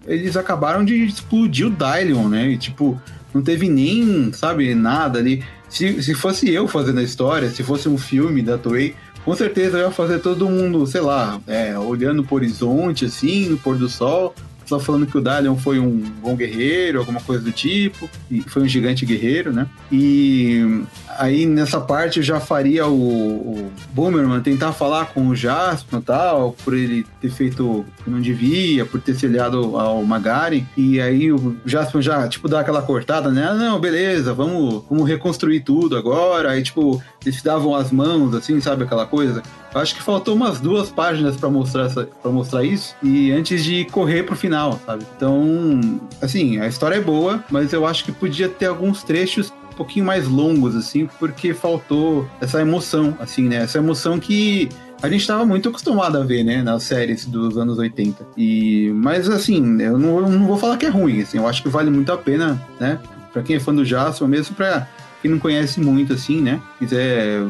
eles 0.06 0.36
acabaram 0.36 0.84
de 0.84 1.04
explodir 1.04 1.66
o 1.66 1.70
Dylion, 1.70 2.28
né? 2.28 2.48
E, 2.48 2.56
tipo, 2.58 3.00
não 3.32 3.42
teve 3.42 3.68
nem, 3.68 4.32
sabe, 4.32 4.74
nada 4.74 5.18
ali. 5.18 5.44
Se, 5.68 6.02
se 6.02 6.14
fosse 6.14 6.50
eu 6.50 6.66
fazendo 6.66 6.98
a 6.98 7.02
história, 7.02 7.48
se 7.48 7.62
fosse 7.62 7.88
um 7.88 7.96
filme 7.96 8.42
da 8.42 8.58
Toei, 8.58 8.94
com 9.24 9.34
certeza 9.34 9.78
eu 9.78 9.86
ia 9.86 9.90
fazer 9.90 10.18
todo 10.18 10.48
mundo, 10.48 10.86
sei 10.86 11.00
lá, 11.00 11.40
é, 11.46 11.78
olhando 11.78 12.24
pro 12.24 12.36
horizonte, 12.36 13.04
assim, 13.04 13.48
no 13.48 13.56
pôr 13.56 13.76
do 13.76 13.88
sol, 13.88 14.34
só 14.70 14.78
falando 14.78 15.04
que 15.04 15.18
o 15.18 15.20
Dalion 15.20 15.56
foi 15.56 15.80
um 15.80 15.98
bom 16.22 16.36
guerreiro, 16.36 17.00
alguma 17.00 17.20
coisa 17.20 17.42
do 17.42 17.50
tipo, 17.50 18.08
e 18.30 18.40
foi 18.42 18.62
um 18.62 18.68
gigante 18.68 19.04
guerreiro, 19.04 19.52
né? 19.52 19.66
E 19.90 20.84
aí 21.18 21.44
nessa 21.44 21.80
parte 21.80 22.18
eu 22.18 22.22
já 22.22 22.38
faria 22.38 22.86
o, 22.86 22.94
o 22.94 23.72
Boomerman 23.92 24.40
tentar 24.40 24.72
falar 24.72 25.06
com 25.06 25.26
o 25.26 25.34
Jasper 25.34 25.98
e 25.98 26.02
tal, 26.02 26.52
por 26.64 26.74
ele 26.74 27.04
ter 27.20 27.30
feito 27.30 27.84
que 28.04 28.08
não 28.08 28.20
devia, 28.20 28.86
por 28.86 29.00
ter 29.00 29.14
se 29.16 29.26
aliado 29.26 29.76
ao 29.76 30.04
Magari, 30.04 30.64
e 30.76 31.00
aí 31.00 31.32
o 31.32 31.56
Jasper 31.66 32.00
já, 32.00 32.28
tipo, 32.28 32.48
dá 32.48 32.60
aquela 32.60 32.80
cortada, 32.80 33.28
né? 33.32 33.48
Ah, 33.50 33.54
não, 33.54 33.80
beleza, 33.80 34.32
vamos, 34.32 34.84
vamos 34.88 35.08
reconstruir 35.08 35.60
tudo 35.60 35.96
agora, 35.96 36.52
aí, 36.52 36.62
tipo, 36.62 37.02
eles 37.26 37.42
davam 37.42 37.74
as 37.74 37.90
mãos, 37.90 38.34
assim, 38.36 38.60
sabe, 38.60 38.84
aquela 38.84 39.04
coisa. 39.04 39.42
Acho 39.74 39.94
que 39.94 40.02
faltou 40.02 40.34
umas 40.34 40.60
duas 40.60 40.90
páginas 40.90 41.36
para 41.36 41.48
mostrar 41.48 41.88
para 41.90 42.30
mostrar 42.30 42.64
isso 42.64 42.94
e 43.02 43.30
antes 43.30 43.62
de 43.64 43.84
correr 43.86 44.24
pro 44.24 44.34
final, 44.34 44.80
sabe? 44.84 45.04
Então, 45.16 46.00
assim, 46.20 46.58
a 46.58 46.66
história 46.66 46.96
é 46.96 47.00
boa, 47.00 47.42
mas 47.50 47.72
eu 47.72 47.86
acho 47.86 48.04
que 48.04 48.12
podia 48.12 48.48
ter 48.48 48.66
alguns 48.66 49.02
trechos 49.02 49.52
um 49.72 49.76
pouquinho 49.76 50.04
mais 50.04 50.26
longos 50.26 50.74
assim, 50.76 51.08
porque 51.18 51.54
faltou 51.54 52.28
essa 52.40 52.60
emoção, 52.60 53.16
assim, 53.20 53.48
né? 53.48 53.56
Essa 53.56 53.78
emoção 53.78 54.18
que 54.18 54.68
a 55.02 55.08
gente 55.08 55.20
estava 55.20 55.46
muito 55.46 55.68
acostumado 55.68 56.18
a 56.18 56.24
ver, 56.24 56.44
né, 56.44 56.62
nas 56.62 56.82
séries 56.82 57.24
dos 57.24 57.56
anos 57.56 57.78
80. 57.78 58.26
E 58.36 58.90
mas 58.94 59.28
assim, 59.28 59.80
eu 59.80 59.98
não, 59.98 60.18
eu 60.18 60.28
não 60.28 60.46
vou 60.46 60.58
falar 60.58 60.76
que 60.76 60.86
é 60.86 60.90
ruim, 60.90 61.22
assim, 61.22 61.38
eu 61.38 61.46
acho 61.46 61.62
que 61.62 61.68
vale 61.68 61.90
muito 61.90 62.12
a 62.12 62.18
pena, 62.18 62.60
né? 62.78 62.98
Para 63.32 63.42
quem 63.42 63.56
é 63.56 63.60
fã 63.60 63.74
do 63.74 63.84
Jasper, 63.84 64.26
mesmo 64.26 64.54
para 64.56 64.88
quem 65.22 65.30
não 65.30 65.38
conhece 65.38 65.80
muito 65.80 66.12
assim, 66.12 66.40
né? 66.40 66.60
Quiser 66.78 67.46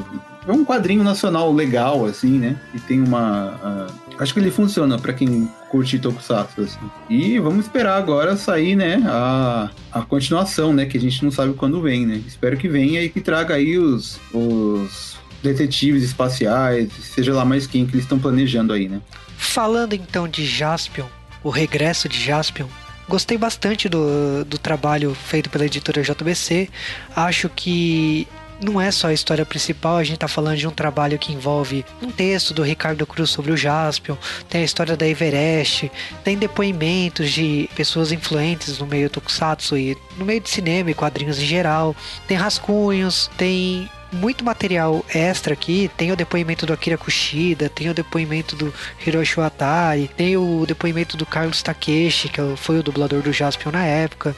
é 0.50 0.54
um 0.54 0.64
quadrinho 0.64 1.02
nacional 1.02 1.52
legal, 1.52 2.04
assim, 2.04 2.38
né? 2.38 2.56
E 2.74 2.80
tem 2.80 3.00
uma. 3.00 3.88
Uh, 3.88 4.22
acho 4.22 4.34
que 4.34 4.40
ele 4.40 4.50
funciona 4.50 4.98
para 4.98 5.12
quem 5.12 5.48
curte 5.70 5.98
Tokusatsu, 5.98 6.62
assim. 6.62 6.78
E 7.08 7.38
vamos 7.38 7.66
esperar 7.66 7.96
agora 7.96 8.36
sair, 8.36 8.76
né? 8.76 9.02
A, 9.06 9.70
a 9.92 10.02
continuação, 10.02 10.72
né? 10.72 10.86
Que 10.86 10.98
a 10.98 11.00
gente 11.00 11.22
não 11.24 11.30
sabe 11.30 11.54
quando 11.54 11.80
vem, 11.80 12.06
né? 12.06 12.20
Espero 12.26 12.56
que 12.56 12.68
venha 12.68 13.02
e 13.02 13.08
que 13.08 13.20
traga 13.20 13.54
aí 13.54 13.78
os, 13.78 14.20
os 14.32 15.16
detetives 15.42 16.02
espaciais, 16.02 16.90
seja 17.00 17.32
lá 17.32 17.44
mais 17.44 17.66
quem 17.66 17.86
que 17.86 17.92
eles 17.92 18.04
estão 18.04 18.18
planejando 18.18 18.72
aí, 18.72 18.88
né? 18.88 19.00
Falando 19.36 19.94
então 19.94 20.28
de 20.28 20.44
Jaspion, 20.44 21.06
o 21.42 21.48
regresso 21.48 22.08
de 22.08 22.22
Jaspion, 22.22 22.66
gostei 23.08 23.38
bastante 23.38 23.88
do, 23.88 24.44
do 24.44 24.58
trabalho 24.58 25.14
feito 25.14 25.50
pela 25.50 25.64
editora 25.66 26.02
JBC. 26.02 26.68
Acho 27.16 27.48
que 27.48 28.28
não 28.60 28.80
é 28.80 28.90
só 28.90 29.08
a 29.08 29.12
história 29.12 29.44
principal, 29.46 29.96
a 29.96 30.04
gente 30.04 30.18
tá 30.18 30.28
falando 30.28 30.56
de 30.56 30.66
um 30.66 30.70
trabalho 30.70 31.18
que 31.18 31.32
envolve 31.32 31.84
um 32.02 32.10
texto 32.10 32.52
do 32.52 32.62
Ricardo 32.62 33.06
Cruz 33.06 33.30
sobre 33.30 33.52
o 33.52 33.56
Jaspion, 33.56 34.16
tem 34.48 34.62
a 34.62 34.64
história 34.64 34.96
da 34.96 35.06
Everest, 35.06 35.90
tem 36.22 36.36
depoimentos 36.36 37.30
de 37.30 37.68
pessoas 37.74 38.12
influentes 38.12 38.78
no 38.78 38.86
meio 38.86 39.10
tokusatsu 39.10 39.76
e 39.76 39.96
no 40.16 40.24
meio 40.24 40.40
de 40.40 40.50
cinema 40.50 40.90
e 40.90 40.94
quadrinhos 40.94 41.38
em 41.38 41.46
geral, 41.46 41.96
tem 42.26 42.36
rascunhos, 42.36 43.30
tem 43.36 43.88
muito 44.12 44.44
material 44.44 45.04
extra 45.14 45.52
aqui. 45.52 45.90
Tem 45.96 46.10
o 46.12 46.16
depoimento 46.16 46.66
do 46.66 46.72
Akira 46.72 46.98
Kushida, 46.98 47.68
tem 47.68 47.88
o 47.88 47.94
depoimento 47.94 48.56
do 48.56 48.72
Hiroshi 49.06 49.36
Watari, 49.36 50.10
tem 50.16 50.36
o 50.36 50.64
depoimento 50.66 51.16
do 51.16 51.24
Carlos 51.24 51.62
Takeshi, 51.62 52.28
que 52.28 52.40
foi 52.56 52.78
o 52.78 52.82
dublador 52.82 53.22
do 53.22 53.32
Jaspion 53.32 53.72
na 53.72 53.84
época. 53.84 54.34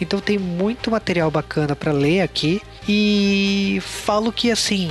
Então 0.00 0.20
tem 0.20 0.38
muito 0.38 0.90
material 0.90 1.30
bacana 1.30 1.76
para 1.76 1.92
ler 1.92 2.22
aqui. 2.22 2.60
E 2.90 3.80
falo 3.82 4.32
que 4.32 4.50
assim, 4.50 4.90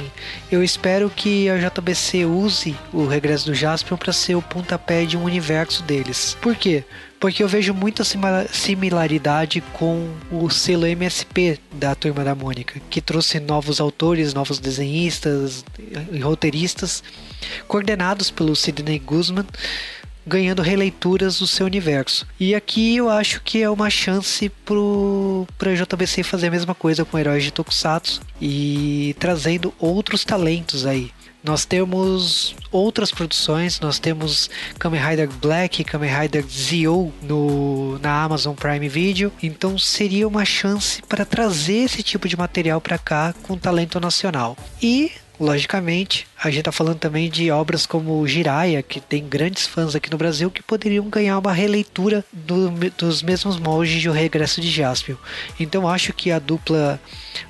eu 0.52 0.64
espero 0.64 1.10
que 1.10 1.50
a 1.50 1.58
JBC 1.58 2.26
use 2.26 2.76
o 2.94 3.08
regresso 3.08 3.48
do 3.48 3.56
Jaspion 3.56 3.98
para 3.98 4.14
ser 4.14 4.36
o 4.36 4.42
pontapé 4.42 5.04
de 5.04 5.18
um 5.18 5.24
universo 5.24 5.82
deles. 5.82 6.38
Por 6.40 6.56
quê? 6.56 6.84
Porque 7.20 7.42
eu 7.42 7.48
vejo 7.48 7.74
muita 7.74 8.04
similaridade 8.52 9.62
com 9.74 10.08
o 10.32 10.48
selo 10.52 10.86
MSP 10.86 11.60
da 11.74 11.96
Turma 11.96 12.24
da 12.24 12.36
Mônica, 12.36 12.80
que 12.92 13.02
trouxe 13.02 13.40
novos 13.40 13.82
autores, 13.82 14.36
novos 14.36 14.60
desenhistas 14.60 15.66
e 16.12 16.20
roteiristas, 16.20 17.04
coordenados 17.68 18.30
pelo 18.30 18.56
Sidney 18.56 19.00
Guzman 19.00 19.48
ganhando 20.28 20.62
releituras 20.62 21.40
do 21.40 21.48
seu 21.48 21.66
universo. 21.66 22.28
E 22.40 22.54
aqui 22.54 22.98
eu 22.98 23.10
acho 23.10 23.42
que 23.42 23.64
é 23.64 23.70
uma 23.70 23.90
chance 23.90 24.50
pro 24.66 25.48
pra 25.58 25.74
JBC 25.74 26.24
fazer 26.24 26.48
a 26.48 26.52
mesma 26.52 26.76
coisa 26.76 27.06
com 27.06 27.18
heróis 27.18 27.44
de 27.44 27.52
Tokusatsu 27.52 28.22
e 28.42 29.16
trazendo 29.20 29.74
outros 29.80 30.26
talentos 30.26 30.86
aí. 30.86 31.12
Nós 31.44 31.64
temos 31.64 32.56
outras 32.72 33.10
produções, 33.10 33.80
nós 33.80 34.00
temos 34.00 34.50
Kamen 34.78 35.00
Rider 35.00 35.30
Black, 35.30 35.82
Kamen 35.84 36.10
Rider 36.10 36.44
Zio 36.46 37.14
no, 37.22 37.98
na 38.00 38.24
Amazon 38.24 38.54
Prime 38.54 38.90
Video, 38.90 39.32
então 39.42 39.78
seria 39.78 40.28
uma 40.28 40.44
chance 40.44 41.02
para 41.04 41.24
trazer 41.24 41.86
esse 41.86 42.04
tipo 42.04 42.28
de 42.28 42.36
material 42.36 42.82
para 42.82 42.98
cá 42.98 43.34
com 43.44 43.58
talento 43.58 43.98
nacional. 43.98 44.58
E 44.82 45.12
Logicamente, 45.40 46.28
a 46.36 46.50
gente 46.50 46.60
está 46.60 46.72
falando 46.72 46.98
também 46.98 47.30
de 47.30 47.52
obras 47.52 47.86
como 47.86 48.28
Jiraya, 48.28 48.82
que 48.82 49.00
tem 49.00 49.28
grandes 49.28 49.68
fãs 49.68 49.96
aqui 49.96 50.10
no 50.10 50.18
Brasil 50.18 50.50
que 50.50 50.64
poderiam 50.64 51.08
ganhar 51.10 51.38
uma 51.38 51.54
releitura 51.54 52.26
do, 52.34 52.72
dos 52.98 53.22
mesmos 53.22 53.60
moldes 53.60 54.02
de 54.02 54.10
O 54.10 54.12
Regresso 54.12 54.60
de 54.60 54.70
Jaspion. 54.70 55.16
Então 55.60 55.88
acho 55.88 56.12
que 56.12 56.32
a 56.32 56.40
dupla 56.40 57.00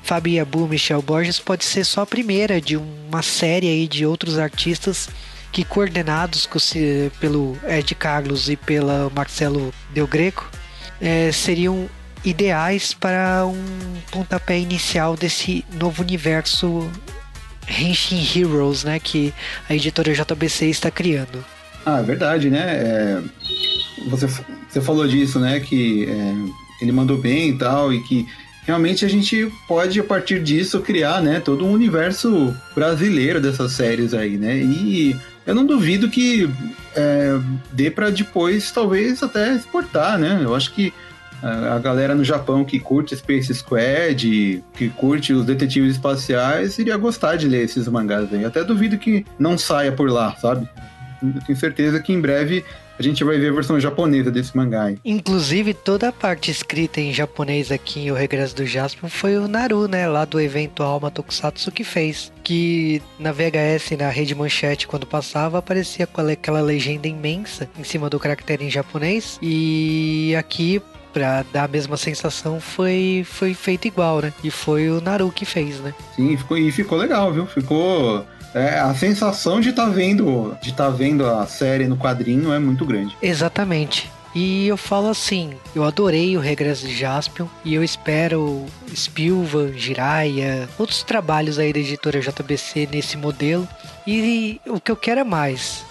Fabi 0.04 0.38
Abu 0.38 0.66
e 0.66 0.70
Michel 0.70 1.02
Borges 1.02 1.40
pode 1.40 1.64
ser 1.64 1.86
só 1.86 2.02
a 2.02 2.06
primeira 2.06 2.60
de 2.60 2.76
uma 2.76 3.22
série 3.22 3.68
aí 3.68 3.88
de 3.88 4.06
outros 4.06 4.38
artistas 4.38 5.10
que 5.54 5.64
coordenados 5.64 6.48
pelo 7.22 7.58
Ed 7.68 7.96
Carlos 7.96 8.50
e 8.50 8.58
pela 8.58 9.10
Marcelo 9.16 9.74
Del 9.94 10.08
Greco 10.08 10.50
é, 11.00 11.32
seriam 11.32 11.90
ideais 12.24 12.94
para 12.94 13.46
um 13.46 14.02
pontapé 14.12 14.60
inicial 14.60 15.16
desse 15.16 15.64
novo 15.74 16.02
universo 16.02 16.90
Henshin 17.70 18.26
Heroes, 18.40 18.84
né, 18.84 19.00
que 19.00 19.34
a 19.70 19.76
editora 19.76 20.14
JBC 20.14 20.68
está 20.68 20.90
criando. 20.92 21.44
Ah, 21.86 22.00
é 22.00 22.04
verdade, 22.04 22.50
né? 22.50 22.60
É, 22.60 23.22
você, 24.10 24.28
você 24.68 24.82
falou 24.82 25.08
disso, 25.08 25.40
né? 25.40 25.60
Que 25.60 26.06
é, 26.06 26.36
ele 26.82 26.92
mandou 26.92 27.18
bem 27.18 27.52
e 27.52 27.58
tal, 27.58 27.94
e 27.94 28.04
que 28.04 28.28
realmente 28.66 29.06
a 29.06 29.08
gente 29.08 29.50
pode, 29.68 29.98
a 29.98 30.04
partir 30.04 30.44
disso, 30.44 30.82
criar, 30.82 31.22
né, 31.22 31.40
todo 31.40 31.66
um 31.66 31.72
universo 31.72 32.54
brasileiro 32.76 33.40
dessas 33.40 33.72
séries 33.72 34.14
aí, 34.14 34.38
né? 34.38 34.58
E 34.58 35.16
eu 35.46 35.56
não 35.56 35.66
duvido 35.66 36.10
que 36.10 36.50
é, 36.94 37.40
dê 37.72 37.90
para 37.90 38.10
depois, 38.10 38.70
talvez, 38.70 39.24
até 39.24 39.56
exportar, 39.56 40.20
né? 40.20 40.42
Eu 40.44 40.54
acho 40.54 40.74
que 40.74 40.94
a 41.42 41.80
galera 41.80 42.16
no 42.16 42.24
Japão 42.24 42.66
que 42.66 42.80
curte 42.80 43.16
Space 43.16 43.54
Squad, 43.54 44.64
que 44.74 44.90
curte 44.90 45.34
os 45.34 45.46
detetives 45.46 45.94
espaciais, 45.94 46.78
iria 46.80 46.98
gostar 46.98 47.36
de 47.36 47.48
ler 47.48 47.66
esses 47.66 47.88
mangás 47.88 48.34
aí. 48.34 48.44
Até 48.44 48.64
duvido 48.64 48.98
que 48.98 49.26
não 49.38 49.58
saia 49.58 49.92
por 49.92 50.10
lá, 50.10 50.36
sabe? 50.36 50.68
Eu 51.22 51.42
tenho 51.46 51.58
certeza 51.58 52.00
que 52.00 52.14
em 52.14 52.22
breve 52.22 52.64
a 53.00 53.04
gente 53.04 53.24
vai 53.24 53.38
ver 53.38 53.50
a 53.50 53.54
versão 53.54 53.80
japonesa 53.80 54.32
desse 54.32 54.58
mangá. 54.58 54.92
Inclusive, 55.06 55.74
toda 55.74 56.10
a 56.10 56.12
parte 56.12 56.50
escrita 56.50 57.00
em 57.00 57.14
japonês 57.14 57.72
aqui 57.72 58.02
em 58.02 58.12
O 58.12 58.16
Regresso 58.16 58.56
do 58.56 58.66
Jasper 58.66 59.10
foi 59.10 59.38
o 59.38 59.48
Naru, 59.48 59.88
né? 59.88 60.08
Lá 60.08 60.26
do 60.26 60.42
evento 60.42 60.82
Alma 60.82 61.12
Tokusatsu 61.12 61.72
que 61.72 61.84
fez. 61.84 62.32
Que 62.44 63.02
na 63.20 63.32
VHS, 63.32 63.98
na 64.00 64.10
rede 64.10 64.34
manchete, 64.34 64.88
quando 64.88 65.06
passava, 65.06 65.60
aparecia 65.60 66.08
aquela 66.32 66.62
legenda 66.62 67.08
imensa 67.08 67.70
em 67.78 67.84
cima 67.84 68.10
do 68.10 68.20
caractere 68.20 68.66
em 68.66 68.70
japonês. 68.70 69.38
E 69.44 70.36
aqui 70.36 70.82
pra 71.14 71.44
dar 71.52 71.64
a 71.66 71.68
mesma 71.68 71.98
sensação 71.98 72.60
foi, 72.60 73.26
foi 73.28 73.54
feito 73.54 73.88
igual, 73.88 74.22
né? 74.22 74.34
E 74.44 74.52
foi 74.52 74.90
o 74.90 75.02
Naru 75.02 75.32
que 75.32 75.46
fez, 75.46 75.80
né? 75.80 75.94
Sim, 76.16 76.36
ficou, 76.38 76.58
e 76.58 76.72
ficou 76.72 76.98
legal, 76.98 77.32
viu? 77.32 77.46
Ficou. 77.46 78.26
É, 78.54 78.80
a 78.80 78.94
sensação 78.96 79.60
de 79.60 79.70
estar 79.70 79.86
tá 79.86 79.90
vendo, 79.90 80.58
de 80.62 80.74
tá 80.74 80.90
vendo 80.90 81.26
a 81.26 81.46
série 81.46 81.88
no 81.88 81.98
quadrinho 81.98 82.52
é 82.52 82.60
muito 82.60 82.86
grande. 82.86 83.16
Exatamente. 83.22 84.10
E 84.36 84.68
eu 84.68 84.78
falo 84.78 85.10
assim, 85.10 85.54
eu 85.76 85.84
adorei 85.84 86.38
o 86.38 86.40
Regresso 86.40 86.86
de 86.86 86.96
Jaspion 86.96 87.48
e 87.66 87.74
eu 87.74 87.84
espero 87.84 88.68
Spilvan, 88.94 89.74
Jiraiya, 89.74 90.70
outros 90.78 91.02
trabalhos 91.02 91.58
aí 91.58 91.74
da 91.74 91.80
editora 91.80 92.20
JBC 92.20 92.88
nesse 92.92 93.18
modelo. 93.18 93.68
E 94.06 94.62
o 94.68 94.80
que 94.80 94.92
eu 94.92 94.96
quero 94.96 95.22
é 95.22 95.24
mais. 95.24 95.84